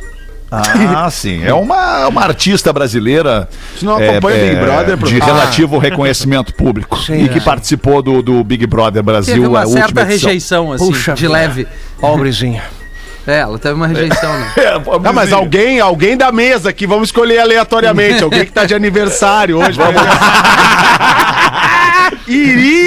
[0.50, 1.42] Ah, sim.
[1.44, 3.48] É uma, uma artista brasileira.
[3.76, 5.24] Você não acompanha é, Big Brother, De professor?
[5.24, 6.98] relativo reconhecimento público.
[6.98, 7.40] Sim, e que é.
[7.40, 11.66] participou do, do Big Brother Brasil, Teve uma a certa rejeição, assim, Puxa de leve.
[12.00, 12.62] Pobrezinha.
[13.28, 14.52] É, ela teve uma rejeição, né?
[14.56, 18.22] É, Não, mas alguém, alguém da mesa aqui, vamos escolher aleatoriamente.
[18.22, 19.76] alguém que tá de aniversário hoje.
[19.76, 19.92] vai-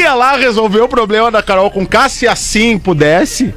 [0.09, 3.53] Iria lá resolver o problema da Carol com K se assim pudesse.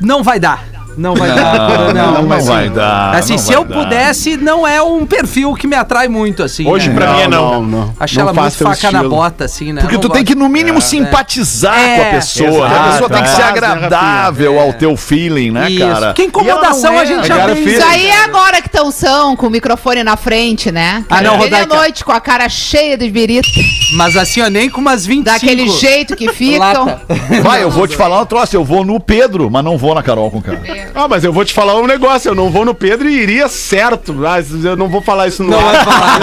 [0.00, 0.77] Não vai dar.
[0.98, 1.94] Não vai Não, dar.
[1.94, 2.74] não, não, mas vai sim.
[2.74, 3.14] dar.
[3.14, 3.74] Assim, não se vai eu dar.
[3.76, 6.66] pudesse, não é um perfil que me atrai muito, assim.
[6.66, 6.94] Hoje, né?
[6.96, 7.52] pra mim, é não.
[7.52, 7.78] Não, não.
[7.86, 9.08] Não ela muito faca na estilo.
[9.08, 9.80] bota, assim, né?
[9.80, 10.44] Porque tu não tem que, gosto.
[10.44, 12.48] no mínimo, simpatizar É, com a pessoa.
[12.48, 13.32] exato, a pessoa tem que é.
[13.32, 15.86] ser né, agradável ao teu feeling, né, Isso.
[15.86, 16.12] cara?
[16.14, 17.64] Que incomodação não a gente é, já cara, tem.
[17.64, 21.04] Isso aí é agora que estão são, com o microfone na frente, né?
[21.08, 21.74] Ah, não, Rodaica.
[21.74, 23.48] noite com a cara cheia de birita,
[23.94, 25.24] Mas assim, ó, nem com umas 25.
[25.32, 26.98] daquele jeito que ficam.
[27.42, 28.56] Vai, eu vou te falar um troço.
[28.56, 30.60] Eu vou no Pedro, mas não vou na Carol com cara.
[30.94, 32.30] Ah, mas eu vou te falar um negócio.
[32.30, 34.12] Eu não vou no Pedro e iria certo.
[34.14, 35.74] Mas eu não vou falar isso no Não ar.
[35.74, 36.20] vai falar.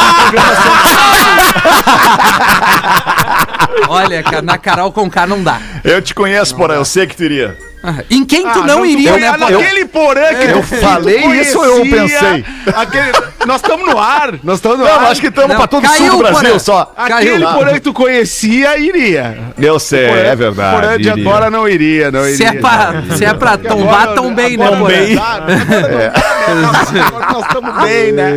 [3.90, 5.60] Olha, cara, na Carol com K não dá.
[5.84, 6.74] Eu te conheço, porra.
[6.76, 7.58] Eu sei que tu iria.
[8.10, 9.52] Em quem tu Ah, não, tu iria, foi- né, ah, Porã?
[9.58, 12.46] Naquele porã que Eu tu- que tu falei isso eu pensei?
[12.76, 13.12] aquele-
[13.46, 14.34] nós estamos no ar.
[14.44, 15.12] Nós estamos no Não, ar.
[15.12, 16.60] acho que estamos Não, pra todo o sul caiu, do Brasil Porã.
[16.60, 16.94] só.
[16.98, 17.58] Aquele caiu.
[17.58, 19.38] porã que tu conhecia, iria.
[19.58, 20.76] Eu sei, Porã- é verdade.
[20.76, 21.24] Porã de iria.
[21.30, 22.36] agora não iria, não iria.
[22.38, 24.98] Se é pra, se é pra tombar, Agora- tão bem, né, agora Porã?
[24.98, 26.12] não dá, né?
[26.46, 28.32] Agora nós estamos bem, né?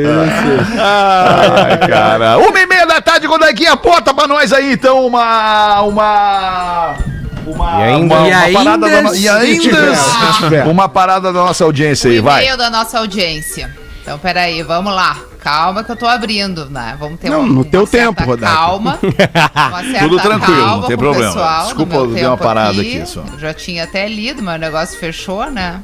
[0.79, 2.39] Ai, cara.
[2.39, 5.83] Uma e meia da tarde, quando é que aponta pra nós aí, então, uma.
[5.83, 6.95] Uma.
[7.53, 9.15] Uma, E ainda- uma, E uma ainda parada da no...
[9.17, 10.67] E ainda tiver, se tiver.
[10.67, 12.57] uma parada da nossa audiência aí, o vai.
[12.57, 13.75] da nossa audiência.
[14.03, 15.19] Então, peraí, vamos lá.
[15.41, 16.97] Calma que eu tô abrindo, né?
[16.99, 18.55] Vamos ter Não, um- no uma teu certa tempo, Rodaica.
[18.55, 18.99] Calma.
[19.69, 21.33] Uma certa Tudo tranquilo, calma não tem problema.
[21.33, 23.23] pessoal, Desculpa, eu dei uma parada aqui, só.
[23.33, 25.81] Eu já tinha até lido, mas o negócio fechou, né?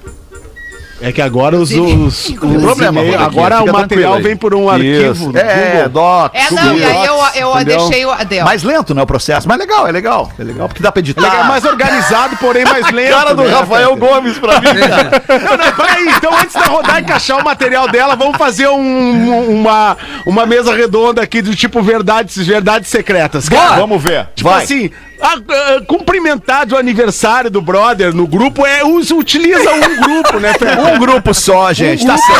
[1.00, 1.70] É que agora os.
[1.70, 5.12] os, os problema, agora o material vem por um arquivo.
[5.30, 5.36] Isso.
[5.36, 5.88] É, Google.
[5.90, 6.40] docs.
[6.40, 7.78] É, não, e aí eu, eu entendeu?
[7.88, 8.14] deixei o.
[8.24, 8.44] Deu.
[8.44, 9.48] Mais lento, né, o processo.
[9.48, 10.30] Mas legal, é legal.
[10.38, 11.26] É legal, porque dá pra editar.
[11.26, 13.10] Ele é mais organizado, porém mais lento.
[13.12, 13.96] cara do né, Rafael?
[13.96, 15.22] Gomes pra mim, cara.
[15.44, 16.08] Não, não, peraí.
[16.16, 21.22] Então, antes da Rodaica achar o material dela, vamos fazer um- uma, uma mesa redonda
[21.22, 23.48] aqui do tipo verdades, verdades secretas.
[23.48, 24.28] Cara, Vamos ver.
[24.34, 24.62] Tipo Vai.
[24.64, 24.90] assim,
[25.24, 30.52] a- a- cumprimentar do aniversário do brother no grupo é usa, utiliza um grupo, né,
[30.58, 30.78] Fer?
[30.78, 32.36] Um grupo só, gente, Um tá grupo é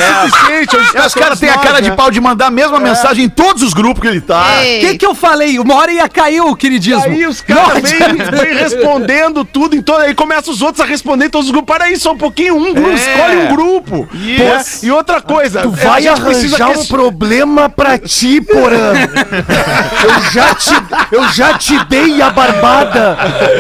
[0.49, 0.77] certo.
[0.77, 1.97] É, tá os caras têm a cara de né?
[1.97, 4.45] pau de mandar a mesma mensagem em todos os grupos que ele tá.
[4.61, 5.59] O que, que eu falei?
[5.59, 7.05] Uma hora ia cair o queridismo.
[7.05, 10.01] Aí os caras vêm respondendo tudo em todo.
[10.03, 11.75] Aí começa os outros a responder em todos os grupos.
[11.75, 12.95] Para aí, só um pouquinho, um grupo, É.
[12.95, 14.09] escolhe um grupo.
[14.13, 14.65] né?
[14.83, 18.93] E outra coisa, Tu a vai arranjar um ques- problema pra ti, Porã.
[20.05, 20.75] Eu já te,
[21.13, 22.74] eu já te dei a barbada.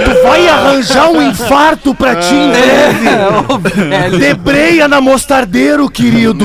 [0.04, 3.08] Tu vai arranjar um infarto pra ti em breve.
[3.48, 4.18] Ô, velho.
[4.18, 6.44] Debreia na mostardeiro, querido.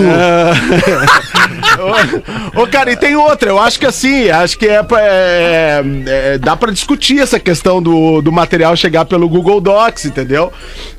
[2.55, 3.49] Ô, cara, e tem outra.
[3.49, 8.21] Eu acho que assim, acho que é, é- é- dá pra discutir essa questão do,
[8.21, 10.51] do material chegar pelo Google Docs, entendeu?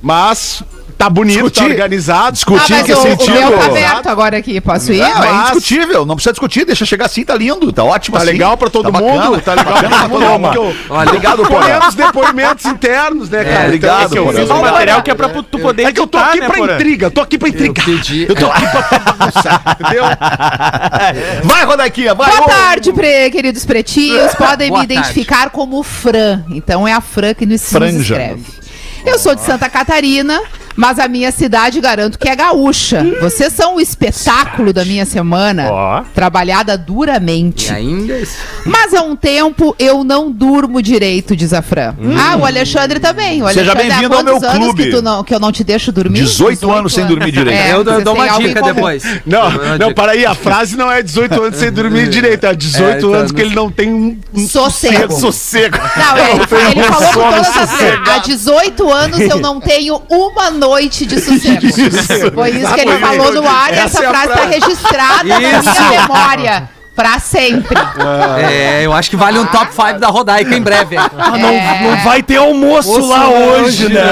[0.02, 0.62] Mas
[1.00, 1.70] tá bonito, tá Discutir.
[1.72, 2.28] organizado.
[2.28, 3.32] Ah, Discutir mas em que o, o sentido?
[3.32, 4.98] meu tá aberto agora aqui, posso ir?
[4.98, 8.22] Não, é Mas- indiscutível, não precisa discutir, deixa chegar assim, tá lindo, tá ótimo Tá
[8.22, 8.32] assim.
[8.32, 9.16] legal pra todo Tá mundo?
[9.18, 10.54] bacana, Tá legal pra bacana todo mundo?
[10.54, 11.60] Eu- Olha, Obrigado, Porã.
[11.60, 13.64] Colhendo depoimentos internos, né, cara?
[13.64, 14.38] obrigado, Então, Eu Porã.
[14.40, 16.58] fiz um material que é pra tu poder É que eu tô aqui né, pra
[16.58, 16.74] Porã?
[16.74, 17.88] intriga, eu tô aqui pra intrigar.
[17.88, 18.26] entendi.
[18.28, 20.04] Eu tô aqui pra bagunçar, entendeu?
[21.44, 22.30] Vai, Rodaquinha, vai.
[22.30, 22.48] Boa ô.
[22.48, 24.34] tarde, pre- queridos pretinhos.
[24.34, 26.44] Podem Boa me identificar como Fran.
[26.50, 28.14] Então é a Fran que nos, nos Franja.
[28.14, 28.44] escreve.
[29.06, 30.40] Eu sou de Santa Catarina,
[30.80, 33.06] mas a minha cidade garanto que é gaúcha.
[33.20, 36.02] Vocês são o espetáculo da minha semana, Ó.
[36.14, 37.70] trabalhada duramente.
[37.70, 38.18] E ainda.
[38.64, 41.94] Mas há um tempo eu não durmo direito, diz a Fran.
[42.18, 43.42] Ah, o Alexandre também.
[43.42, 44.84] O Seja Alexandre, há bem-vindo ao meu quantos anos clube.
[44.84, 46.20] Que, tu não, que eu não te deixo dormir?
[46.20, 47.60] 18 anos sem dormir direito.
[47.60, 49.02] É, eu, dou uma dica depois.
[49.26, 52.82] Não, não, para aí, a frase não é 18 anos sem dormir direito, é 18
[52.82, 55.12] É, então, anos que ele não tem um, um Sossego.
[55.12, 55.76] Sossego.
[55.76, 57.80] Não, ele, ele falou com todas as.
[58.08, 62.34] Há 18 anos eu não tenho uma noite de sossego.
[62.34, 65.38] Foi isso que ele falou no ar e Essa essa é frase está registrada na
[65.38, 65.82] minha Isso.
[65.90, 66.68] memória.
[66.94, 67.78] Pra sempre.
[68.52, 70.98] É, eu acho que vale um top 5 da Rodaica em breve.
[70.98, 71.80] Ah, não, É.
[71.82, 74.02] não vai ter almoço lá hoje, né?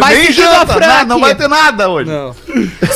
[0.00, 1.24] Mas Nem seguindo a janta, Fran nada, não aqui.
[1.24, 2.10] vai ter nada hoje.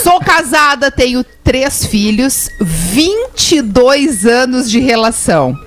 [0.03, 5.59] Sou casada, tenho três filhos, 22 anos de relação.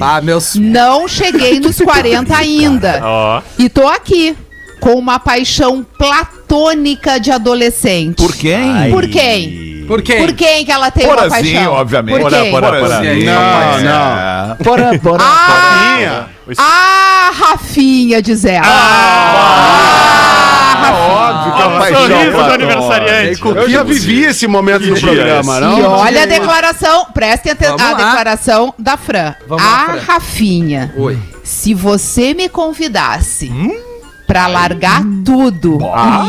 [0.00, 0.54] Ah, meus.
[0.56, 3.00] Não cheguei nos 40 ainda.
[3.02, 3.42] Ó.
[3.58, 4.36] E tô aqui,
[4.82, 8.16] com uma paixão platônica de adolescente.
[8.16, 8.90] Por quem?
[8.90, 9.84] Por quem?
[9.86, 10.14] Por quê?
[10.16, 11.72] Por quem que ela tem uma Porazinho, paixão?
[11.74, 12.20] obviamente.
[12.20, 12.50] Por quem?
[12.50, 12.80] Porã, porã.
[12.80, 13.24] Porazinho.
[13.26, 13.82] Não, É.
[13.82, 14.56] não.
[14.56, 15.24] Porã, porã.
[15.24, 16.26] Ah,
[16.58, 18.66] ah, Rafinha, diz ela.
[18.66, 20.92] Ah, Rafinha.
[20.92, 23.40] Óbvio que é uma paixão, sorriso do aniversariante.
[23.44, 25.90] Eu já vivi esse momento no programa, E não?
[25.92, 27.94] olha a declaração, prestem atenção, a lá.
[27.94, 29.34] declaração da Fran.
[29.46, 30.00] Vamos lá, a Fran.
[30.06, 31.18] Rafinha, Oi.
[31.44, 33.91] se você me convidasse Hum?
[34.32, 35.78] Pra largar tudo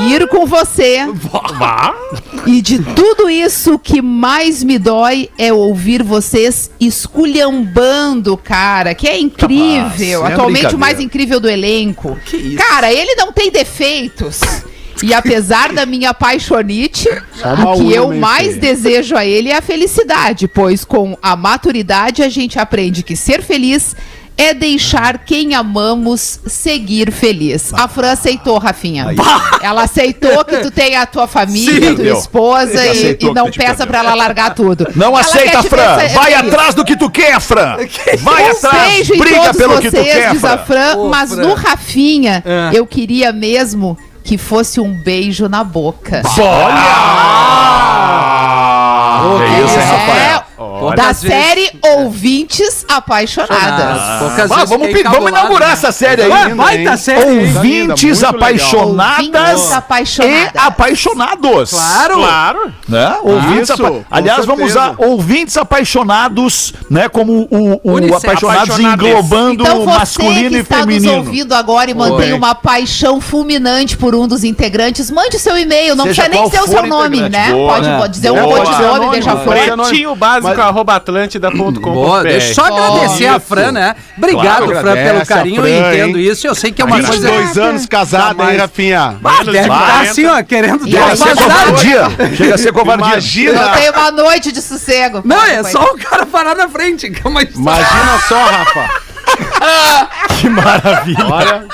[0.09, 1.95] e ir com você, Vá.
[2.45, 8.93] e de tudo isso, o que mais me dói é ouvir vocês esculhambando o cara,
[8.93, 10.19] que é incrível.
[10.19, 10.77] Capaz, é Atualmente o brincadeira.
[10.77, 12.17] mais incrível do elenco.
[12.25, 12.57] Que isso?
[12.57, 14.41] Cara, ele não tem defeitos.
[15.01, 20.47] E apesar da minha paixonite, o que eu mais desejo a ele é a felicidade,
[20.47, 23.95] pois com a maturidade a gente aprende que ser feliz
[24.37, 27.71] é deixar quem amamos seguir feliz.
[27.73, 29.07] A Fran aceitou, Rafinha.
[29.61, 33.49] Ela aceitou que tu tem a tua família, Sim, a tua esposa e, e não
[33.51, 34.87] peça pra ela largar tudo.
[34.95, 35.95] Não Ela aceita, Fran.
[36.13, 36.53] Vai feliz.
[36.53, 37.77] atrás do que tu quer, Fran.
[38.21, 38.91] Vai um atrás.
[38.93, 40.65] beijo em Briga todos pelo vocês, que tu quer, diz a Fran.
[40.65, 41.41] Fran, Ô, mas Fran.
[41.43, 42.71] no Rafinha, É.
[42.73, 46.21] eu queria mesmo que fosse um beijo na boca.
[46.39, 46.83] Olha!
[49.37, 50.39] Que isso, hein, Rafael?
[50.39, 50.42] É,
[50.95, 54.19] da série Ouvintes Apaixonadas.
[54.19, 55.73] Poucas Ah, vezes vamos, vamos inaugurar né?
[55.73, 56.43] essa série aí.
[56.43, 57.55] Linda, baita série.
[57.55, 61.69] Ouvintes apaixonadas Ouvintes e apaixonados.
[61.71, 62.15] Claro.
[62.15, 62.73] Claro.
[62.87, 63.17] Né?
[63.23, 67.07] Ouvintes Isso, apa- Aliás, vamos usar ouvintes apaixonados, né?
[67.09, 71.17] Como o, o apaixonados englobando Então você masculino que e está nos feminino.
[71.17, 72.33] ouvindo agora e mantém Oi.
[72.33, 76.49] uma paixão fulminante por um dos integrantes, mande o seu e-mail, não Seja precisa nem
[76.49, 77.51] dizer o seu nome, né?
[77.51, 77.73] Boa.
[77.73, 79.55] Pode, pode dizer um codinome, Anônimo, beija-flor.
[79.55, 81.79] Pretinho básico, atlântida.com.br.
[81.79, 83.95] Boa, deixa eu só agradecer a Fran, né?
[84.17, 85.61] Obrigado, Claro, Fran, pelo carinho.
[85.61, 86.25] Fran, eu entendo hein?
[86.31, 86.47] isso.
[86.47, 87.11] Eu sei que é uma coisa.
[87.11, 88.57] 22 anos casado, hein.
[88.57, 89.17] Rafinha?
[89.23, 90.11] Ah, deve de estar 40.
[90.11, 92.35] assim, ó, querendo Chega Chega a ser covardia.
[92.35, 93.07] Chega a ser covardia.
[93.07, 95.21] Imagina, Eu tenho uma noite de sossego.
[95.23, 97.09] Não, é só o cara parar na frente.
[97.09, 99.03] que é imagina só, Rafa.
[100.39, 101.25] Que maravilha.
[101.25, 101.65] Olha,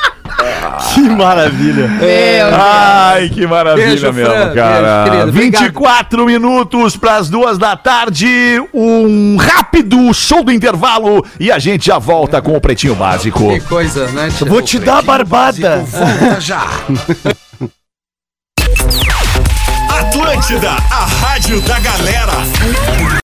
[0.94, 1.88] Que maravilha.
[1.88, 2.54] Meu Deus.
[2.54, 4.54] Ai, que maravilha Beijo, mesmo, Fran.
[4.54, 5.04] cara.
[5.04, 5.30] Beijo, querido.
[5.30, 5.72] Obrigado.
[5.72, 8.62] 24 minutos para as duas da tarde.
[8.74, 13.50] Um rápido show do intervalo e a gente já volta com o Pretinho Básico.
[13.50, 14.30] Que coisa, né?
[14.36, 14.48] tia?
[14.48, 15.78] Vou te dar a barbada.
[15.86, 16.66] Volta já.
[20.00, 23.19] Atlântida, a rádio da galera.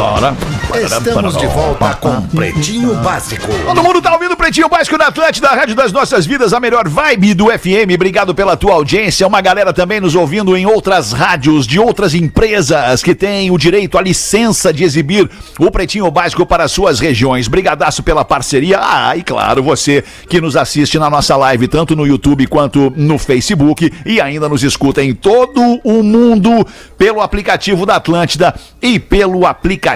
[0.00, 0.34] Bora.
[0.82, 3.46] Estamos de volta com Pretinho Básico.
[3.66, 6.60] Todo mundo tá ouvindo o Pretinho Básico da Atlântida, a rádio das nossas vidas, a
[6.60, 7.92] melhor vibe do FM.
[7.96, 9.26] Obrigado pela tua audiência.
[9.26, 13.98] Uma galera também nos ouvindo em outras rádios de outras empresas que têm o direito,
[13.98, 17.46] a licença de exibir o Pretinho Básico para suas regiões.
[17.46, 18.78] Brigadaço pela parceria.
[18.80, 23.18] Ah, e claro, você que nos assiste na nossa live, tanto no YouTube quanto no
[23.18, 29.44] Facebook e ainda nos escuta em todo o mundo pelo aplicativo da Atlântida e pelo
[29.44, 29.89] aplicativo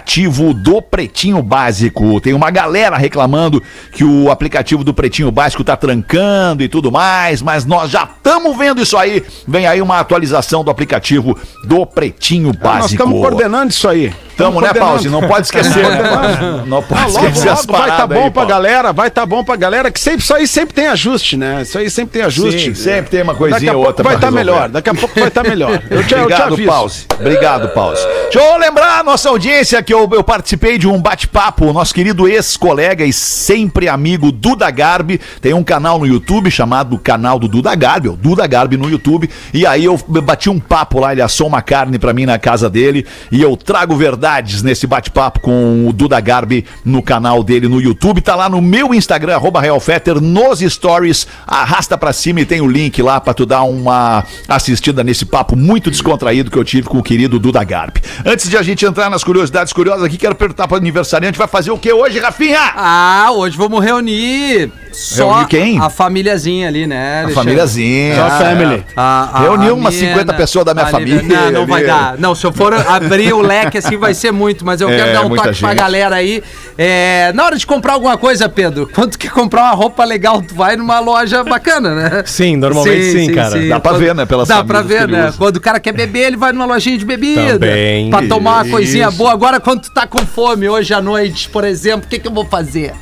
[0.55, 2.21] do Pretinho Básico.
[2.21, 7.43] Tem uma galera reclamando que o aplicativo do Pretinho Básico tá trancando e tudo mais,
[7.43, 9.23] mas nós já estamos vendo isso aí.
[9.47, 12.93] Vem aí uma atualização do aplicativo do Pretinho nós Básico.
[12.93, 14.13] estamos coordenando isso aí.
[14.37, 14.73] Tamo, né.
[14.75, 15.09] Pause?
[15.09, 16.63] Não pode esquecer, né?
[16.67, 19.11] Não pode Ah, logo, esquecer as logo vai paradas tá bom aí, pra galera, vai
[19.11, 21.63] tá bom pra galera, que sempre, isso aí sempre tem ajuste, né?
[21.63, 22.75] Isso aí sempre tem ajuste.
[22.75, 24.37] Sim, sempre tem uma coisinha ou outra vai resolver.
[24.37, 25.83] melhor, daqui a pouco vai estar melhor.
[25.91, 26.65] Eu te, eu te Obrigado.
[26.65, 27.07] Pause.
[27.19, 28.03] Obrigado, Pause.
[28.31, 31.73] Deixa eu lembrar a nossa audiência que eu, eu participei de um bate-papo.
[31.73, 37.39] Nosso querido ex-colega e sempre amigo Duda Garbi tem um canal no YouTube chamado Canal
[37.39, 39.29] do Duda Garbi, o Duda Garbi no YouTube.
[39.53, 42.69] E aí eu bati um papo lá, ele assou uma carne pra mim na casa
[42.69, 43.07] dele.
[43.31, 48.23] E eu trago verdades nesse bate-papo com o Duda Garbi no canal dele no YouTube.
[48.23, 51.27] Tá lá no meu Instagram, arroba Realfetter, nos stories.
[51.47, 55.55] Arrasta pra cima e tem o link lá pra tu dar uma assistida nesse papo
[55.55, 58.01] muito descontraído que eu tive com o querido Duda Garbi.
[58.25, 61.71] Antes de a gente entrar nas curiosidades curiosas aqui, quero perguntar pro aniversariante, vai fazer
[61.71, 62.73] o que hoje, Rafinha?
[62.75, 65.81] Ah, hoje vamos reunir só Reunir quem?
[65.81, 67.25] a famíliazinha ali, né?
[67.27, 68.15] A famíliazinha.
[68.17, 68.85] Só a family.
[68.97, 71.71] A, a, Reuniu a umas 50 pessoas da minha família Não, não ali.
[71.71, 72.17] vai dar.
[72.19, 75.13] Não, se eu for abrir o leque assim vai ser muito, mas eu É, quero
[75.13, 75.75] dar um toque pra gente.
[75.79, 76.43] galera aí.
[76.79, 80.41] É, na hora de comprar alguma coisa, Pedro, quando tu quer comprar uma roupa legal,
[80.43, 82.23] tu vai numa loja bacana, né?
[82.27, 83.61] Sim, normalmente sim, cara.
[83.69, 85.33] Dá pra Quando- ver, né, pelas Dá pra ver, né?
[85.37, 87.53] Quando o cara quer beber, ele vai numa lojinha de bebida.
[87.59, 88.11] Também.
[88.11, 89.17] Pra tomar uma coisinha Isso.
[89.17, 89.33] boa.
[89.33, 92.33] Agora, quando tu tá com fome hoje à noite, por exemplo, o que que eu
[92.33, 92.93] vou fazer?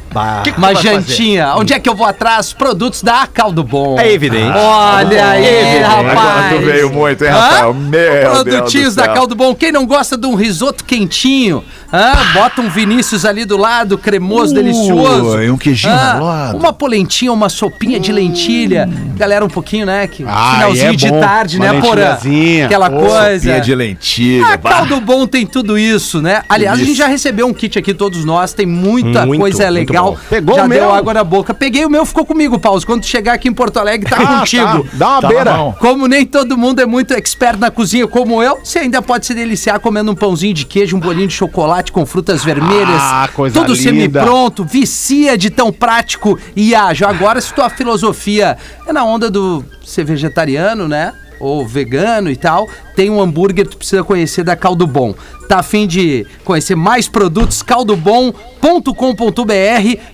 [0.57, 1.55] Uma jantinha.
[1.57, 2.53] Onde é que eu vou atrás?
[2.53, 3.99] Produtos da Caldo Bom.
[3.99, 4.57] É evidente.
[4.57, 6.19] Olha aí, rapaz.
[6.19, 7.31] Agora tu veio muito, hein?
[7.31, 7.75] Rafael?
[7.75, 9.09] Meu Deus Produtinhos da.
[9.09, 9.55] Caldo Bom.
[9.55, 12.13] Quem não gosta de um risoto quentinho, hã?
[12.35, 15.43] bota um Vinícius ali do lado, cremoso, delicioso.
[15.43, 16.57] e um queijinho do lado.
[16.57, 18.89] Uma polentinha, uma sopinha de lentilha.
[19.17, 20.07] Galera, um pouquinho, né?
[20.07, 21.21] Que Ah, finalzinho é de bom.
[21.21, 22.17] tarde, Uma né, Porã?
[22.65, 23.35] Aquela Pô, coisa.
[23.39, 24.47] Sopinha de lentilha.
[24.47, 24.71] A bah.
[24.71, 26.43] Caldo Bom tem tudo isso, né?
[26.49, 30.17] Aliás, a gente já recebeu um kit aqui, todos nós, tem muita Muito, coisa legal.
[30.31, 30.95] Pegou já o deu meu?
[30.95, 31.53] água na boca.
[31.55, 32.81] Peguei o meu, ficou comigo, Paulo.
[32.85, 34.85] Quando tu chegar aqui em Porto Alegre, tá Ah, contigo.
[34.85, 34.89] tá.
[34.95, 35.75] Dá uma Tá beira.
[35.79, 39.35] Como nem todo mundo é muito expert na cozinha como eu, você ainda pode se
[39.35, 43.01] deliciar comendo um pãozinho de queijo, um bolinho de chocolate com frutas vermelhas.
[43.01, 47.09] Ah, coisa tudo semi-pronto, vicia de tão prático e ágil.
[47.09, 51.13] Agora, se tua filosofia é na onda do ser vegetariano, né?
[51.41, 55.15] Ou vegano e tal, tem um hambúrguer que tu precisa conhecer da Caldo Bom.
[55.49, 57.63] Tá a fim de conhecer mais produtos?
[57.63, 58.33] caldobom.com.br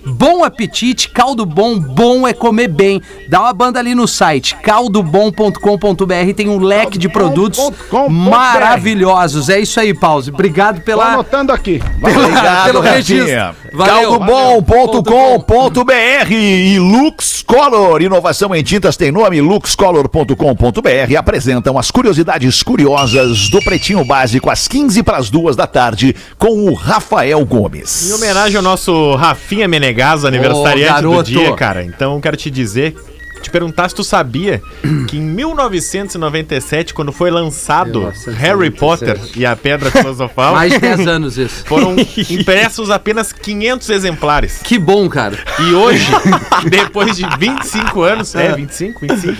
[0.05, 3.01] Bom apetite, caldo bom, bom é comer bem.
[3.29, 7.71] Dá uma banda ali no site, caldobom.com.br, tem um leque de produtos
[8.09, 9.49] maravilhosos.
[9.49, 10.31] É isso aí, Pause.
[10.31, 11.81] Obrigado Tô pela, anotando aqui.
[12.01, 13.55] Obrigado, pelo registro.
[13.77, 18.01] Caldobom.com.br e Lux Color.
[18.01, 19.39] Inovação em tintas tem nome.
[19.41, 26.15] luxcolor.com.br apresentam as curiosidades curiosas do Pretinho Básico às 15 para as 2 da tarde
[26.37, 28.11] com o Rafael Gomes.
[28.11, 31.83] Em homenagem ao nosso Rafinha Menegas, aniversariante do dia, cara.
[31.83, 32.95] Então quero te dizer,
[33.41, 34.61] te perguntar se tu sabia
[35.07, 38.37] que em 1997, quando foi lançado 1997.
[38.37, 41.65] Harry Potter e a Pedra Filosofal, Mais de 10 anos isso.
[41.65, 41.95] foram
[42.29, 44.59] impressos apenas 500 exemplares.
[44.63, 45.39] Que bom, cara.
[45.59, 46.05] E hoje,
[46.69, 49.37] depois de 25 anos, é 25, 25,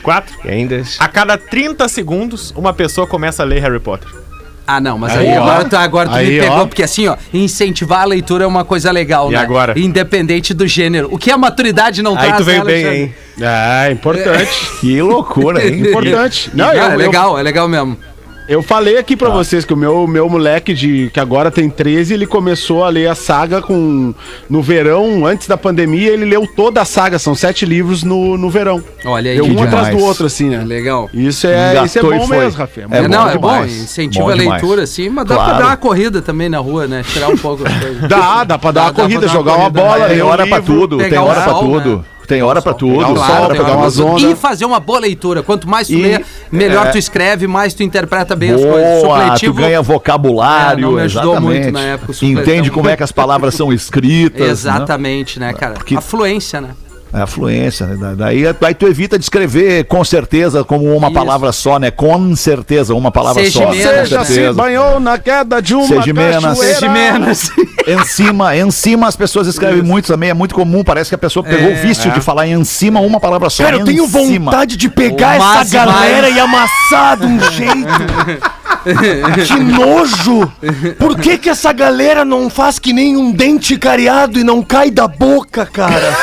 [0.00, 0.82] 24, E ainda.
[0.98, 4.08] a cada 30 segundos uma pessoa começa a ler Harry Potter.
[4.66, 6.66] Ah, não, mas aí, Aí, agora, tu, agora tu Aí, me pegou, ó.
[6.66, 9.40] porque assim, ó, incentivar a leitura é uma coisa legal, E né?
[9.40, 9.76] agora?
[9.76, 11.08] Independente do gênero.
[11.10, 13.14] O que a maturidade não Aí traz, tu veio né, bem, hein?
[13.40, 14.70] É, importante.
[14.80, 15.80] Que loucura, hein?
[15.90, 16.50] Importante.
[16.54, 17.98] Não, Ah, eu, é eu- legal, é legal mesmo.
[18.50, 22.14] Eu falei aqui pra vocês que o meu, meu moleque, de, que agora tem 13,
[22.14, 24.12] ele começou a ler a saga com.
[24.48, 28.50] No verão, antes da pandemia, ele leu toda a saga, são sete livros no, no
[28.50, 28.82] verão.
[29.04, 29.68] Olha aí, Deu um demais.
[29.72, 30.64] atrás do outro, assim, né?
[30.64, 31.08] legal.
[31.14, 32.88] Isso é, isso é bom mesmo, Rafinha.
[32.90, 35.58] É É, bom não, é bom, incentiva Bom a leitura, assim, mas dá pra Claro.
[35.60, 37.04] dar uma corrida também na rua, né?
[37.06, 38.08] Tirar um pouco as coisas.
[38.08, 40.08] Dá, dá pra dar Dá- uma dá corrida, uma jogar uma corrida, bola?
[40.08, 40.74] Tem um hora pra livro.
[40.74, 41.96] tudo, tem hora pra sol, tudo.
[41.98, 42.04] né?
[42.26, 42.92] Tem hora pra tudo.
[42.98, 43.78] pegar o sol, hora pra pegar tudo.
[43.78, 44.22] umas ondas.
[44.30, 45.42] E fazer uma boa leitura.
[45.42, 46.90] Quanto mais tu E- lê, melhor é.
[46.90, 49.02] tu escreve, mais tu interpreta bem as coisas.
[49.02, 51.60] Boa, tu ganha vocabulário, É, não me ajudou exatamente.
[51.62, 52.12] muito na época.
[52.22, 54.40] Entende como é que as palavras são escritas.
[54.40, 54.48] né?
[54.48, 55.74] Exatamente, né, cara?
[55.74, 56.70] Porque- A fluência, né?
[57.12, 57.96] É a fluência, né?
[57.96, 61.14] Da- Daí, daí tu evita de escrever com certeza como uma Isso.
[61.14, 61.90] palavra só, né?
[61.90, 63.66] Com certeza, uma palavra Seja só.
[63.72, 64.52] Você já se certeza.
[64.54, 66.58] banhou na queda de uma Seja menos.
[66.58, 67.70] Seja.
[67.86, 71.18] Em cima, em cima as pessoas escrevem muito também, é muito comum, parece que a
[71.18, 73.64] pessoa pegou É, o vício de falar em cima uma palavra só.
[73.64, 74.50] Cara, eu tenho cima.
[74.52, 76.36] vontade de pegar essa galera mais.
[76.36, 78.50] e amassar de um jeito.
[79.46, 80.50] que nojo!
[80.98, 84.90] Por que que essa galera não faz que nem um dente cariado e não cai
[84.90, 86.16] da boca, cara?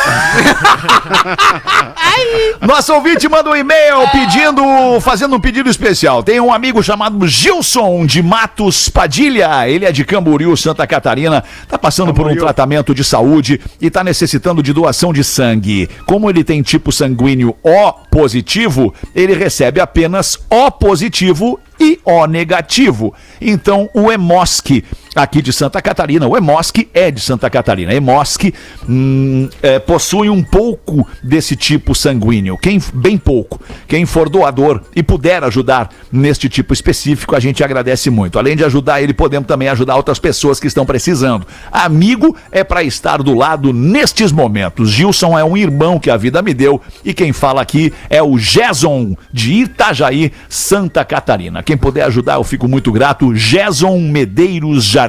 [2.61, 6.23] Nosso ouvinte manda um e-mail pedindo, fazendo um pedido especial.
[6.23, 9.67] Tem um amigo chamado Gilson de Matos Padilha.
[9.69, 11.43] Ele é de Camboriú, Santa Catarina.
[11.67, 15.89] Tá passando por um tratamento de saúde e tá necessitando de doação de sangue.
[16.05, 23.13] Como ele tem tipo sanguíneo O positivo, ele recebe apenas O positivo e O negativo.
[23.39, 24.83] Então, o Emosc,
[25.23, 27.93] aqui de Santa Catarina, o Emosc é de Santa Catarina.
[27.93, 28.53] Emosc
[28.87, 33.59] hum, é, possui um pouco desse tipo sanguíneo, quem, bem pouco.
[33.87, 38.37] Quem for doador e puder ajudar neste tipo específico, a gente agradece muito.
[38.37, 41.45] Além de ajudar ele, podemos também ajudar outras pessoas que estão precisando.
[41.71, 44.89] Amigo é para estar do lado nestes momentos.
[44.89, 48.37] Gilson é um irmão que a vida me deu e quem fala aqui é o
[48.37, 51.63] Jason de Itajaí, Santa Catarina.
[51.63, 53.33] Quem puder ajudar, eu fico muito grato.
[53.33, 55.06] Jason Medeiros Jardim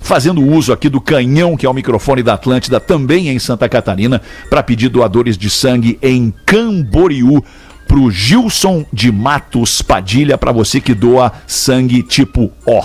[0.00, 4.20] fazendo uso aqui do canhão, que é o microfone da Atlântida, também em Santa Catarina,
[4.50, 7.42] para pedir doadores de sangue em Camboriú.
[7.86, 12.82] Pro Gilson de Matos Padilha, para você que doa sangue tipo O.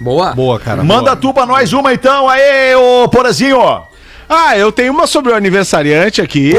[0.00, 0.32] Boa.
[0.34, 0.82] Boa, cara.
[0.82, 3.58] Manda tu pra nós uma então, aí, ô Porazinho.
[4.28, 6.54] Ah, eu tenho uma sobre o aniversariante aqui.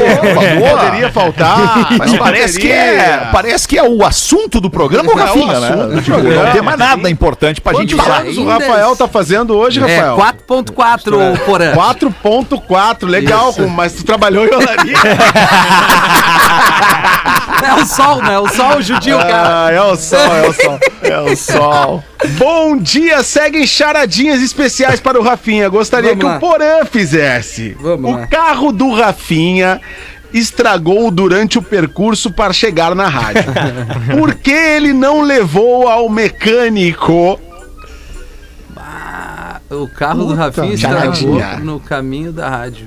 [0.58, 0.78] boa.
[0.78, 1.88] Poderia faltar.
[1.98, 5.18] Mas não parece que, é, parece que é o assunto do programa, o É o
[5.26, 5.68] Rafinha, né?
[5.68, 8.20] assunto do programa, não tem mais nada importante pra gente Quantos falar.
[8.22, 10.16] anos o Rafael tá fazendo hoje, É, Rafael?
[10.16, 11.72] 4.4, Porã.
[11.74, 14.96] 4.4, legal, com- mas tu trabalhou em olaria.
[17.62, 18.38] É o sol, né?
[18.38, 19.66] O sol judia o cara.
[19.66, 20.78] Ah, é o sol, é o sol.
[21.02, 22.04] É o sol.
[22.38, 25.68] Bom dia, seguem charadinhas especiais para o Rafinha.
[25.68, 26.36] Gostaria Vamos que lá.
[26.36, 27.76] o Porã fizesse.
[27.80, 28.26] Vamos o lá.
[28.26, 29.80] carro do Rafinha
[30.34, 33.44] estragou durante o percurso para chegar na rádio.
[34.18, 37.40] Por que ele não levou ao mecânico?
[39.70, 41.56] O carro do Rafinha estragou charadinha.
[41.58, 42.86] no caminho da rádio.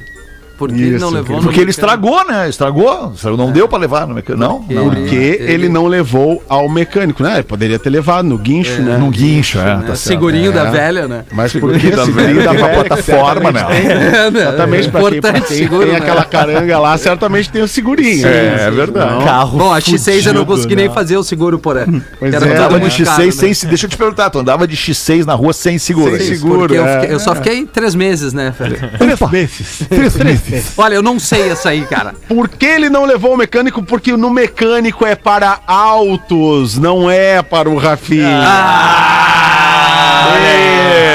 [0.60, 2.50] Por que ele não levou no Porque ele estragou, né?
[2.50, 3.14] Estragou.
[3.38, 4.46] Não deu pra levar no mecânico.
[4.46, 4.92] Não, Porque não.
[4.92, 7.36] ele- Porque ele não levou ao mecânico, né?
[7.36, 8.98] Ele poderia ter levado no guincho, né?
[8.98, 9.64] Num guincho, é.
[9.64, 9.76] Né?
[9.88, 9.98] Tá certo.
[9.98, 10.72] Segurinho da É.
[10.72, 11.24] velha, né?
[11.32, 13.62] Mas porque da segurinho velha, da uma velha, plataforma, né?
[13.70, 14.42] É, né?
[14.42, 15.98] Exatamente, pra quem, pra Importante quem seguro, tem né?
[15.98, 18.28] aquela caranga lá, certamente tem o segurinho.
[18.28, 19.24] É, é verdade.
[19.24, 20.84] Carro Bom, a X6 eu não consegui né?
[20.84, 21.88] nem fazer o seguro por ela.
[22.22, 23.50] É, Andava de muito X6 caro, sem.
[23.50, 23.56] né?
[23.70, 26.18] Deixa eu te perguntar, tu andava de X6 na rua sem seguro.
[26.18, 26.60] Sem é seguro.
[26.60, 27.20] Porque eu, é.
[27.20, 28.78] só fiquei três meses, né, velho?
[28.98, 29.80] Três meses.
[29.88, 30.42] Três meses.
[30.78, 32.14] Olha, eu não sei essa aí, cara.
[32.28, 33.84] Por que ele não levou o mecânico?
[33.84, 38.46] Porque no mecânico é para autos, não é para o Rafinha.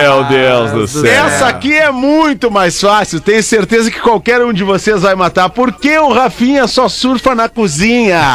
[0.05, 1.05] Meu Deus do céu.
[1.12, 3.20] Essa aqui é muito mais fácil.
[3.20, 5.48] Tenho certeza que qualquer um de vocês vai matar.
[5.50, 8.20] Por que o Rafinha só surfa na cozinha?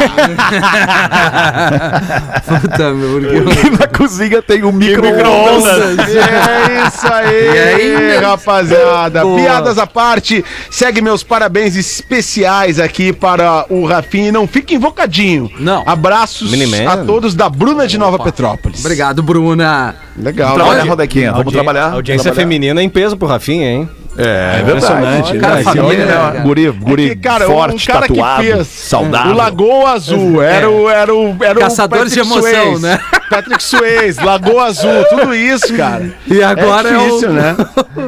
[2.46, 5.98] Puta, meu, porque na cozinha tem um micro-ondas.
[6.08, 9.22] É isso aí, E aí, rapaziada.
[9.22, 9.40] Boa.
[9.40, 14.28] Piadas à parte, segue meus parabéns especiais aqui para o Rafinha.
[14.28, 15.50] E não fique invocadinho.
[15.58, 15.82] Não.
[15.86, 16.86] Abraços Miniman.
[16.88, 18.80] a todos da Bruna de Nova Petrópolis.
[18.80, 19.94] Obrigado, Bruna.
[20.16, 20.54] Legal.
[20.54, 20.90] Trabalha, né?
[20.90, 21.32] Rodequinha.
[21.32, 21.92] Vamos trabalhar.
[21.92, 22.42] Audiência trabalhar.
[22.42, 23.88] feminina em peso pro Rafinha, hein?
[24.18, 25.38] É, é Impressionante, verdade.
[25.38, 26.40] Cara, Esse família, homem, né, né, cara?
[26.40, 29.32] Guri, guri Porque, cara, forte, o cara tatuado, que fez saudável.
[29.32, 32.82] o Lagoa Azul, era o, era o, era o Caçadores de emoção, Swayze.
[32.82, 33.00] né?
[33.30, 36.12] Patrick Swayze, Lagoa Azul, tudo isso, cara.
[36.26, 37.32] E agora é, difícil, o...
[37.32, 37.56] né?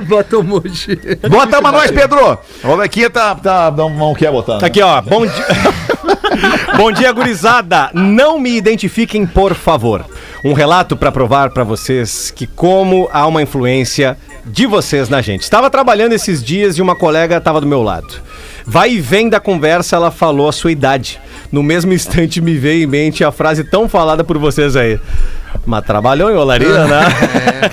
[0.08, 0.98] Botomushi.
[1.30, 2.36] Bota uma nós, Pedro.
[2.64, 4.58] O Rodequinha tá, tá, não, não quer botar.
[4.58, 5.00] Tá aqui, ó.
[5.00, 5.32] Bom dia.
[6.76, 7.90] Bom dia, gurizada.
[7.92, 10.04] Não me identifiquem, por favor.
[10.44, 15.42] Um relato pra provar pra vocês que como há uma influência de vocês na gente.
[15.42, 18.14] Estava trabalhando esses dias e uma colega estava do meu lado.
[18.66, 21.20] Vai e vem da conversa, ela falou a sua idade.
[21.50, 24.98] No mesmo instante me veio em mente a frase tão falada por vocês aí.
[25.64, 27.02] Mas trabalhou em olaria, né?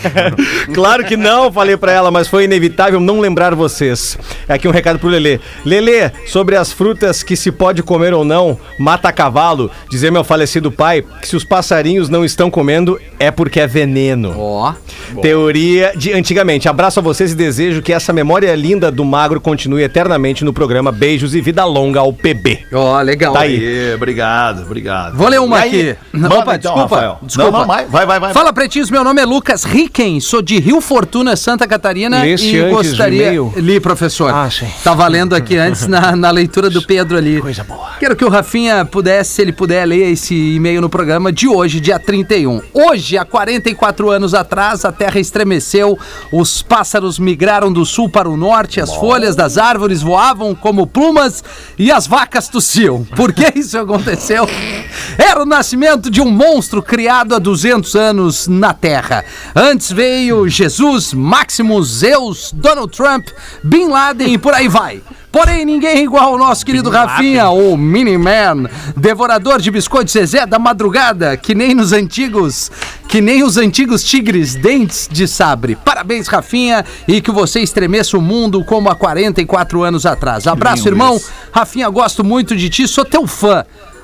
[0.73, 4.17] claro que não, falei pra ela, mas foi inevitável não lembrar vocês.
[4.47, 5.39] É aqui um recado pro Lelê.
[5.65, 9.71] Lelê, sobre as frutas que se pode comer ou não, mata cavalo.
[9.89, 14.33] Dizer meu falecido pai que se os passarinhos não estão comendo é porque é veneno.
[14.37, 14.73] Ó.
[15.21, 16.69] Teoria de antigamente.
[16.69, 20.91] Abraço a vocês e desejo que essa memória linda do magro continue eternamente no programa
[20.91, 22.65] Beijos e Vida Longa ao PB.
[22.73, 23.33] Ó, legal.
[23.33, 23.57] Tá aí.
[23.57, 25.17] Aê, obrigado, obrigado.
[25.17, 25.91] Vou ler uma aí?
[25.91, 25.99] aqui.
[26.13, 26.95] Manda Opa, então, desculpa.
[26.95, 27.19] Rafael.
[27.21, 27.51] Desculpa.
[27.51, 28.19] Não, não, vai, vai, vai.
[28.19, 28.33] vai.
[28.33, 32.69] Fala, pretinhos, meu nome é Lucas Ricken, sou de Rio Fortuna, Santa Catarina Leste e
[32.71, 33.27] gostaria...
[33.27, 33.53] e-mail?
[33.57, 34.33] Li, professor.
[34.33, 34.67] Ah, sim.
[34.83, 37.39] Tá valendo aqui antes na, na leitura do Pedro ali.
[37.39, 37.91] Coisa boa.
[37.99, 41.79] Quero que o Rafinha pudesse, se ele puder, ler esse e-mail no programa de hoje,
[41.79, 42.59] dia 31.
[42.73, 45.95] Hoje, há 44 anos atrás, a Terra estremeceu,
[46.31, 51.43] os pássaros migraram do sul para o norte, as folhas das árvores voavam como plumas
[51.77, 53.05] e as vacas tossiam.
[53.15, 54.49] Por que isso aconteceu?
[55.19, 57.58] Era o nascimento de um monstro criado há 200
[57.95, 59.23] anos na Terra.
[59.55, 63.27] Antes veio Jesus, Maximus, Zeus, Donald Trump,
[63.63, 65.01] Bin Laden e por aí vai.
[65.31, 70.57] Porém, ninguém é igual ao nosso querido Rafinha, o Mini-Man, devorador de biscoitos Zezé da
[70.57, 72.71] madrugada, que nem nos antigos,
[73.07, 75.75] que nem os antigos tigres dentes de sabre.
[75.75, 80.47] Parabéns, Rafinha, e que você estremeça o mundo como há 44 anos atrás.
[80.47, 81.21] Abraço, irmão.
[81.51, 83.63] Rafinha, gosto muito de ti, sou teu fã.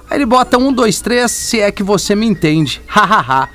[0.10, 2.82] Aí ele bota um, dois, três, se é que você me entende.
[2.88, 3.50] Hahaha.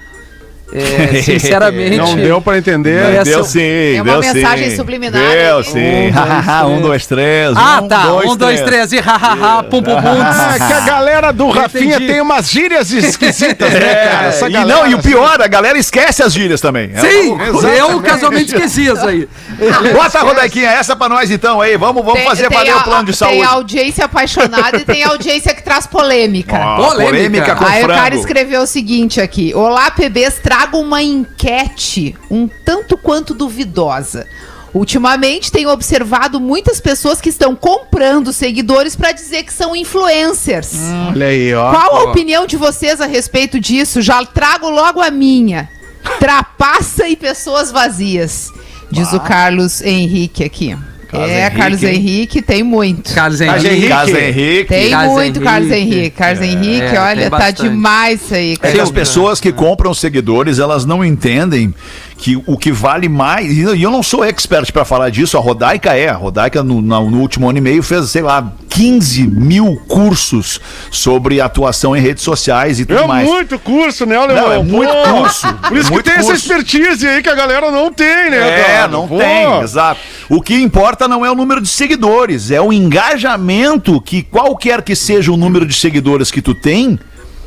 [0.72, 1.96] É, sinceramente.
[1.96, 3.14] Não deu pra entender.
[3.14, 4.76] Essa- Deu sim, É uma deu mensagem sim.
[4.76, 5.64] subliminar, Deu hein?
[5.64, 6.66] sim.
[6.66, 7.52] Um, dois, três.
[7.56, 8.06] Ah, tá.
[8.14, 10.20] Um, dois, três e hahaha, pum, pum, pum.
[10.22, 12.12] Ah, que a galera do Rafinha Entendi.
[12.12, 14.26] tem umas gírias esquisitas, né, cara?
[14.28, 16.90] Essa É, e galera, não, e o assim, pior, a galera esquece as gírias também.
[16.94, 19.28] É Sim, uma- eu casualmente esqueci isso aí.
[19.92, 21.76] Bota a Rodequinha, essa pra nós então aí.
[21.76, 23.42] Vamos, vamos Tem- fazer tem valer a- o plano de Tem saúde.
[23.42, 26.56] a audiência apaixonada e tem audiência que traz polêmica.
[26.76, 27.04] Polêmica.
[27.10, 32.46] polêmica com Aí o cara escreveu o seguinte aqui: Olá, PBs, trago uma enquete um
[32.46, 34.26] tanto quanto duvidosa.
[34.74, 40.74] Ultimamente tenho observado muitas pessoas que estão comprando seguidores para dizer que são influencers.
[41.08, 41.70] Olha aí, ó.
[41.70, 44.02] Qual a opinião de vocês a respeito disso?
[44.02, 45.68] Já trago logo a minha.
[46.18, 48.50] Trapaça e pessoas vazias.
[48.90, 50.76] Diz o Carlos Henrique aqui.
[51.10, 51.94] Carlos é, Henrique, Carlos hein?
[51.94, 53.14] Henrique tem muito.
[53.14, 53.66] Carlos Henrique.
[53.66, 53.88] Henrique.
[53.88, 54.64] Casa Henrique.
[54.68, 55.44] Tem Carlos muito Henrique.
[55.44, 56.10] Carlos Henrique.
[56.10, 57.62] Carlos Henrique, é, olha, tá bastante.
[57.62, 58.74] demais isso aí, É cara.
[58.74, 61.74] que as pessoas que compram seguidores, elas não entendem
[62.22, 65.94] que o que vale mais, e eu não sou expert para falar disso, a Rodaica
[65.96, 66.10] é.
[66.10, 70.60] A Rodaica, no, no último ano e meio, fez, sei lá, 15 mil cursos
[70.90, 73.26] sobre atuação em redes sociais e tudo É mais.
[73.26, 74.36] muito curso, né, Leandro?
[74.36, 75.46] Não, é muito curso.
[75.66, 76.46] Por isso É que tem essa curso.
[76.52, 78.88] expertise aí que a galera não tem, né, É, cara?
[78.88, 79.16] não Pô.
[79.16, 79.98] tem, exato.
[80.28, 84.94] O que importa não é o número de seguidores, é o engajamento que qualquer que
[84.94, 86.98] seja o número de seguidores que tu tem,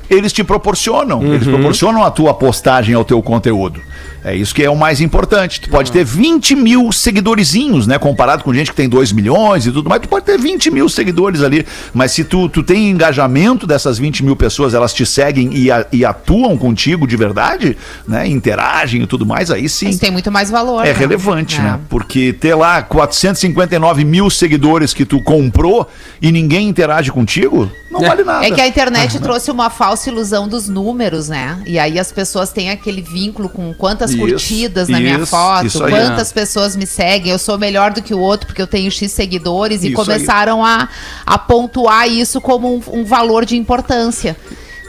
[0.09, 1.21] eles te proporcionam.
[1.23, 3.79] Eles proporcionam a tua postagem ao teu conteúdo.
[4.23, 5.59] É isso que é o mais importante.
[5.59, 7.97] Tu pode ter 20 mil seguidorzinhos, né?
[7.99, 10.87] Comparado com gente que tem 2 milhões e tudo mais, tu pode ter 20 mil
[10.87, 11.65] seguidores ali.
[11.93, 15.85] Mas se tu, tu tem engajamento dessas 20 mil pessoas, elas te seguem e, a-
[15.91, 18.27] e atuam contigo de verdade, né?
[18.27, 19.89] Interagem e tudo mais, aí sim.
[19.89, 20.85] Isso tem muito mais valor.
[20.85, 20.99] É né?
[20.99, 21.61] relevante, É.
[21.63, 21.79] né?
[21.89, 25.87] Porque ter lá 459 mil seguidores que tu comprou
[26.21, 28.45] e ninguém interage contigo, não vale nada.
[28.45, 31.59] É que a internet trouxe uma falsa ilusão dos números, né?
[31.65, 36.31] E aí as pessoas têm aquele vínculo com quantas Isso, curtidas na minha foto, quantas
[36.31, 39.83] pessoas me seguem, eu sou melhor do que o outro porque eu tenho X seguidores
[39.83, 40.87] e Isso começaram a,
[41.25, 44.35] a pontuar isso como um, um valor de importância.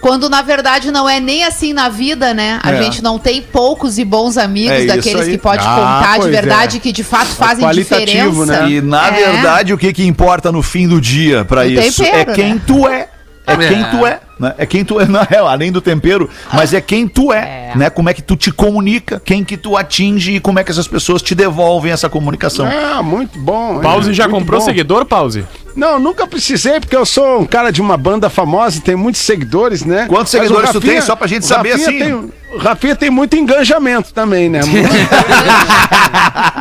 [0.01, 2.61] Quando na verdade não é nem assim na vida, né?
[2.63, 2.83] A É.
[2.83, 6.31] gente não tem poucos e bons amigos É daqueles que pode Ah, contar de pois
[6.31, 6.81] verdade é.
[6.81, 8.63] que de fato fazem qualitativo, diferença.
[8.67, 8.71] né?
[8.71, 9.13] E na É.
[9.33, 12.61] verdade, o que que importa no fim do dia pra O isso é quem né?
[12.67, 13.09] tu é.
[13.47, 13.57] É É.
[13.69, 14.55] quem tu é, né?
[14.59, 17.79] É quem tu é, na real, além do tempero, mas é quem tu é, É.
[17.79, 17.91] né?
[17.91, 20.89] Como é que tu te comunica, quem que tu atinge e como é que essas
[20.89, 22.67] pessoas te devolvem essa comunicação.
[22.67, 23.81] Ah, muito bom.
[23.81, 24.65] Pause é, já comprou bom.
[24.67, 25.45] seguidor, Pause?
[25.77, 29.21] Não, nunca precisei, porque eu sou um cara de uma banda famosa e tem muitos
[29.23, 30.07] seguidores, né?
[30.09, 31.99] Quantos Mas o seguidores tu tem, só pra gente o saber, Rafinha assim?
[31.99, 32.15] Tem,
[32.55, 34.61] o Rafinha tem muito engajamento também, né?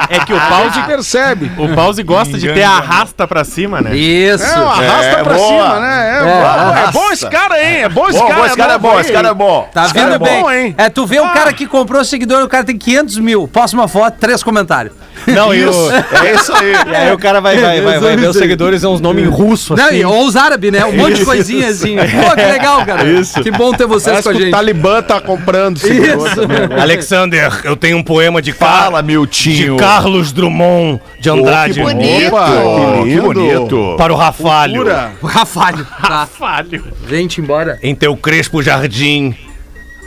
[0.09, 1.51] É que o A Pause, gente percebe.
[1.57, 3.95] o Pause gosta de ter arrasta pra cima, né?
[3.95, 4.43] Isso.
[4.43, 5.47] É, arrasta É, pra boa.
[5.47, 6.09] cima, né?
[6.09, 7.77] É, É, bom, é bom esse cara, hein?
[7.83, 8.39] É bom esse Bom, cara.
[8.39, 9.01] bom, esse cara é bom, aí.
[9.01, 9.69] esse cara é bom.
[9.73, 10.41] Tá vendo é bem?
[10.41, 10.75] bom, hein?
[10.77, 13.47] É, tu vê o cara que comprou seguidor, o cara tem 500 mil.
[13.47, 14.93] Posta uma foto, três comentários.
[15.27, 16.71] Não, e, o, É isso aí.
[16.91, 19.29] e aí o cara vai, vai, vai, vai ver os seguidores, é uns nomes em
[19.29, 19.97] russo, Não, assim.
[19.97, 20.83] e- ou os árabes, né?
[20.85, 21.95] Um monte de coisinha assim.
[21.97, 23.03] Pô, que legal, cara.
[23.03, 23.41] Isso.
[23.41, 24.51] Que bom ter vocês Parece com a que o gente.
[24.51, 26.35] Talibã tá comprando seguidor Isso.
[26.35, 26.79] também.
[26.79, 29.77] Alexander, eu tenho um poema de, Car- Fala, meu de tio.
[29.77, 32.27] Carlos Drummond de Andrade que bonito.
[32.27, 33.95] Opa, Oh, que bonito.
[33.97, 34.83] para o Rafalho.
[35.21, 35.85] O Rafalho.
[36.01, 36.27] Tá.
[36.27, 36.83] Falho.
[37.09, 37.79] Gente, embora.
[37.81, 39.35] Em teu crespo jardim,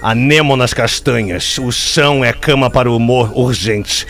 [0.02, 4.06] anêmonas castanhas, o chão é cama para o humor urgente.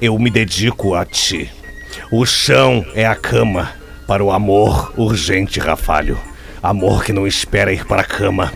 [0.00, 1.50] Eu me dedico a ti.
[2.08, 3.72] O chão é a cama
[4.06, 6.16] para o amor urgente, Rafalho.
[6.62, 8.52] Amor que não espera ir para a cama.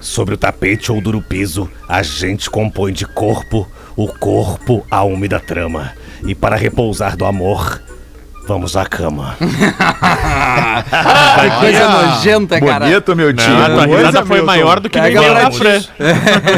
[0.00, 5.38] Sobre o tapete ou duro piso, a gente compõe de corpo o corpo a úmida
[5.38, 5.92] trama.
[6.26, 7.82] E para repousar do amor,
[8.46, 9.36] vamos à cama.
[11.42, 12.84] Que coisa nojenta, cara.
[12.86, 13.44] Bonito, meu tio.
[13.56, 14.46] Ah, tua coisa, risada foi Milton.
[14.46, 15.58] maior do que Pega ninguém pra da ti.
[15.58, 15.80] Fran.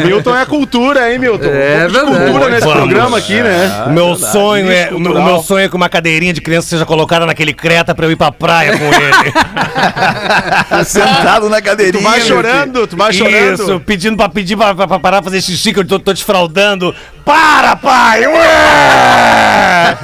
[0.05, 1.45] Milton é cultura, hein, Milton?
[1.47, 2.07] É Um verdade.
[2.07, 2.79] cultura nesse Vamos.
[2.85, 3.85] programa aqui, né?
[3.87, 6.85] O meu sonho é, o meu, o sonho é que uma cadeirinha de criança seja
[6.87, 9.33] colocada naquele creta pra eu ir pra praia com ele.
[10.85, 12.03] Sentado na cadeirinha.
[12.03, 13.63] Tu vai chorando, tu vai chorando.
[13.63, 16.25] Isso, pedindo pra pedir pra, pra- pra parar fazer xixi que eu tô, tô te
[16.25, 16.95] fraudando.
[17.25, 18.27] Para, pai!
[18.27, 19.97] Ué!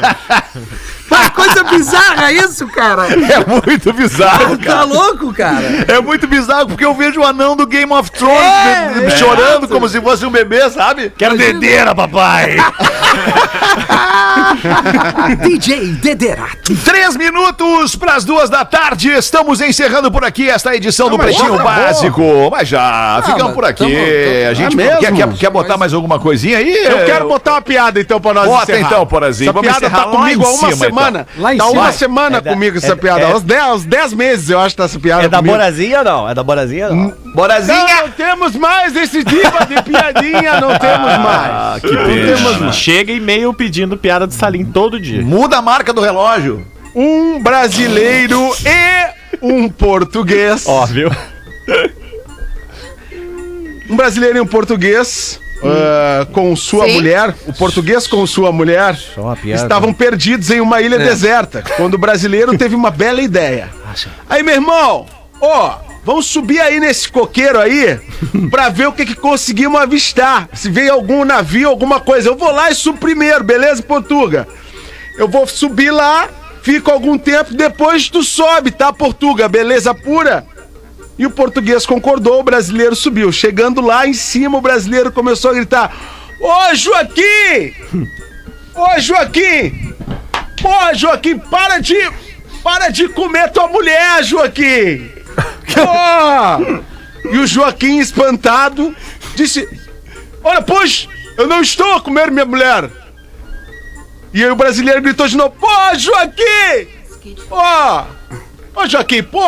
[1.10, 3.06] Mas coisa bizarra isso, cara.
[3.08, 4.84] É muito bizarro, Tá cara.
[4.84, 5.84] louco, cara?
[5.88, 9.10] É muito bizarro porque eu vejo o anão do Game of Thrones É, me- é,
[9.16, 11.12] chorando como se fosse um bebê, sabe?
[11.16, 12.56] Quero dedeira, papai!
[15.42, 16.74] DJ Dederato.
[16.84, 19.10] Três minutos para as duas da tarde.
[19.10, 21.84] Estamos encerrando por aqui esta edição do mas Pretinho já acabou.
[21.84, 22.50] Básico.
[22.50, 23.78] Mas já, ficamos mas por aqui.
[23.84, 24.98] tamo- tamo- A gente Ah, mesmo?
[25.00, 26.72] quer, quer, quer botar mais alguma coisinha aí?
[26.84, 28.88] Eu quero botar uma piada então pra nós Bota encerrar.
[28.88, 29.50] então, Porazinho.
[29.50, 31.26] Essa Vamos piada encerrar tá comigo há uma cima, semana.
[31.36, 31.80] Lá em tá cima.
[31.80, 33.20] uma semana É da- comigo essa é- piada.
[33.22, 35.54] é- Uns 10 uns 10 meses eu acho que tá essa piada É da comigo.
[35.54, 36.28] Borazinha ou não?
[36.28, 37.14] É da Borazinha ou não?
[37.34, 37.76] Borazinha!
[37.78, 41.50] Não, não temos mais esse tipo de piadinha, não temos mais.
[41.52, 42.72] Ah, que pena.
[42.72, 45.22] Chega e-mail pedindo piada de salim todo dia.
[45.22, 46.66] Muda a marca do relógio.
[46.94, 50.66] Um brasileiro e um português.
[50.66, 51.10] Óbvio.
[53.88, 55.40] Um brasileiro e um português.
[55.62, 56.92] Ah, com sua Sim.
[56.94, 58.98] mulher, o português com sua mulher,
[59.44, 63.68] estavam perdidos em uma ilha deserta, quando o brasileiro teve uma bela ideia.
[64.28, 65.06] Aí, meu irmão,
[65.40, 67.98] ó, vamos subir aí nesse coqueiro aí
[68.50, 70.48] pra ver o que, que conseguimos avistar.
[70.54, 72.28] Se veio algum navio, alguma coisa.
[72.28, 74.46] Eu vou lá e subo primeiro, beleza, Portuga?
[75.18, 76.28] Eu vou subir lá,
[76.62, 79.48] fico algum tempo, depois tu sobe, tá, Portuga?
[79.48, 80.46] Beleza pura?
[81.20, 83.30] E o português concordou, o brasileiro subiu.
[83.30, 85.94] Chegando lá em cima, o brasileiro começou a gritar:
[86.40, 87.74] Ô Joaquim!
[88.74, 89.94] Ô Joaquim!
[90.62, 91.94] Pô, Joaquim, para de.
[92.62, 95.10] Para de comer tua mulher, Joaquim!
[95.74, 97.28] Pô!
[97.30, 98.96] E o Joaquim, espantado,
[99.36, 99.68] disse:
[100.42, 101.06] Olha, pois,
[101.36, 102.90] Eu não estou a comer minha mulher.
[104.32, 105.68] E aí o brasileiro gritou de novo: Pô,
[105.98, 106.88] Joaquim!
[107.50, 108.06] Ó!
[108.74, 109.44] Ô, Joaquim, pô!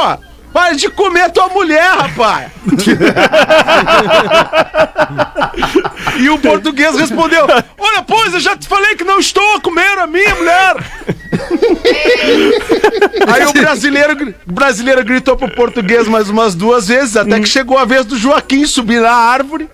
[0.53, 2.53] Para de comer tua mulher, rapaz!
[6.19, 7.47] e o português respondeu:
[7.79, 10.77] Olha, pois, eu já te falei que não estou a comer a minha mulher!
[13.33, 17.85] Aí o brasileiro, brasileiro gritou pro português mais umas duas vezes, até que chegou a
[17.85, 19.69] vez do Joaquim subir na árvore.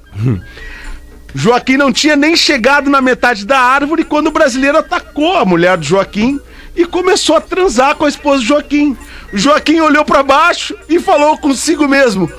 [1.34, 5.76] Joaquim não tinha nem chegado na metade da árvore quando o brasileiro atacou a mulher
[5.76, 6.40] do Joaquim
[6.78, 8.96] e começou a transar com a esposa Joaquim.
[9.34, 12.30] Joaquim olhou pra baixo e falou consigo mesmo: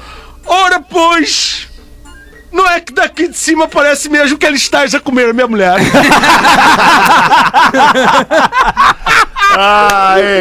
[0.46, 1.68] Ora, pois,
[2.50, 5.76] não é que daqui de cima parece mesmo que ele esteja a comer minha mulher.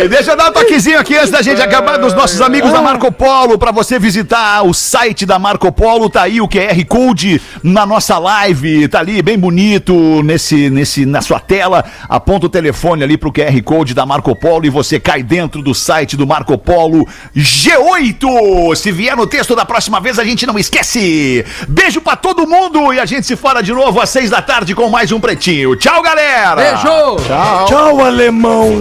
[0.09, 3.11] Deixa eu dar um toquezinho aqui antes da gente acabar dos nossos amigos da Marco
[3.11, 7.87] Polo para você visitar o site da Marco Polo, tá aí o QR Code na
[7.87, 11.85] nossa live, tá ali bem bonito nesse nesse na sua tela.
[12.09, 15.75] Aponta o telefone ali pro QR Code da Marco Polo e você cai dentro do
[15.75, 18.77] site do Marco Polo G8.
[18.77, 21.45] Se vier no texto da próxima vez a gente não esquece.
[21.67, 24.75] Beijo pra todo mundo e a gente se fala de novo às seis da tarde
[24.75, 25.75] com mais um pretinho.
[25.77, 26.57] Tchau, galera.
[26.57, 27.17] Beijo!
[27.67, 28.81] Tchau, alemão.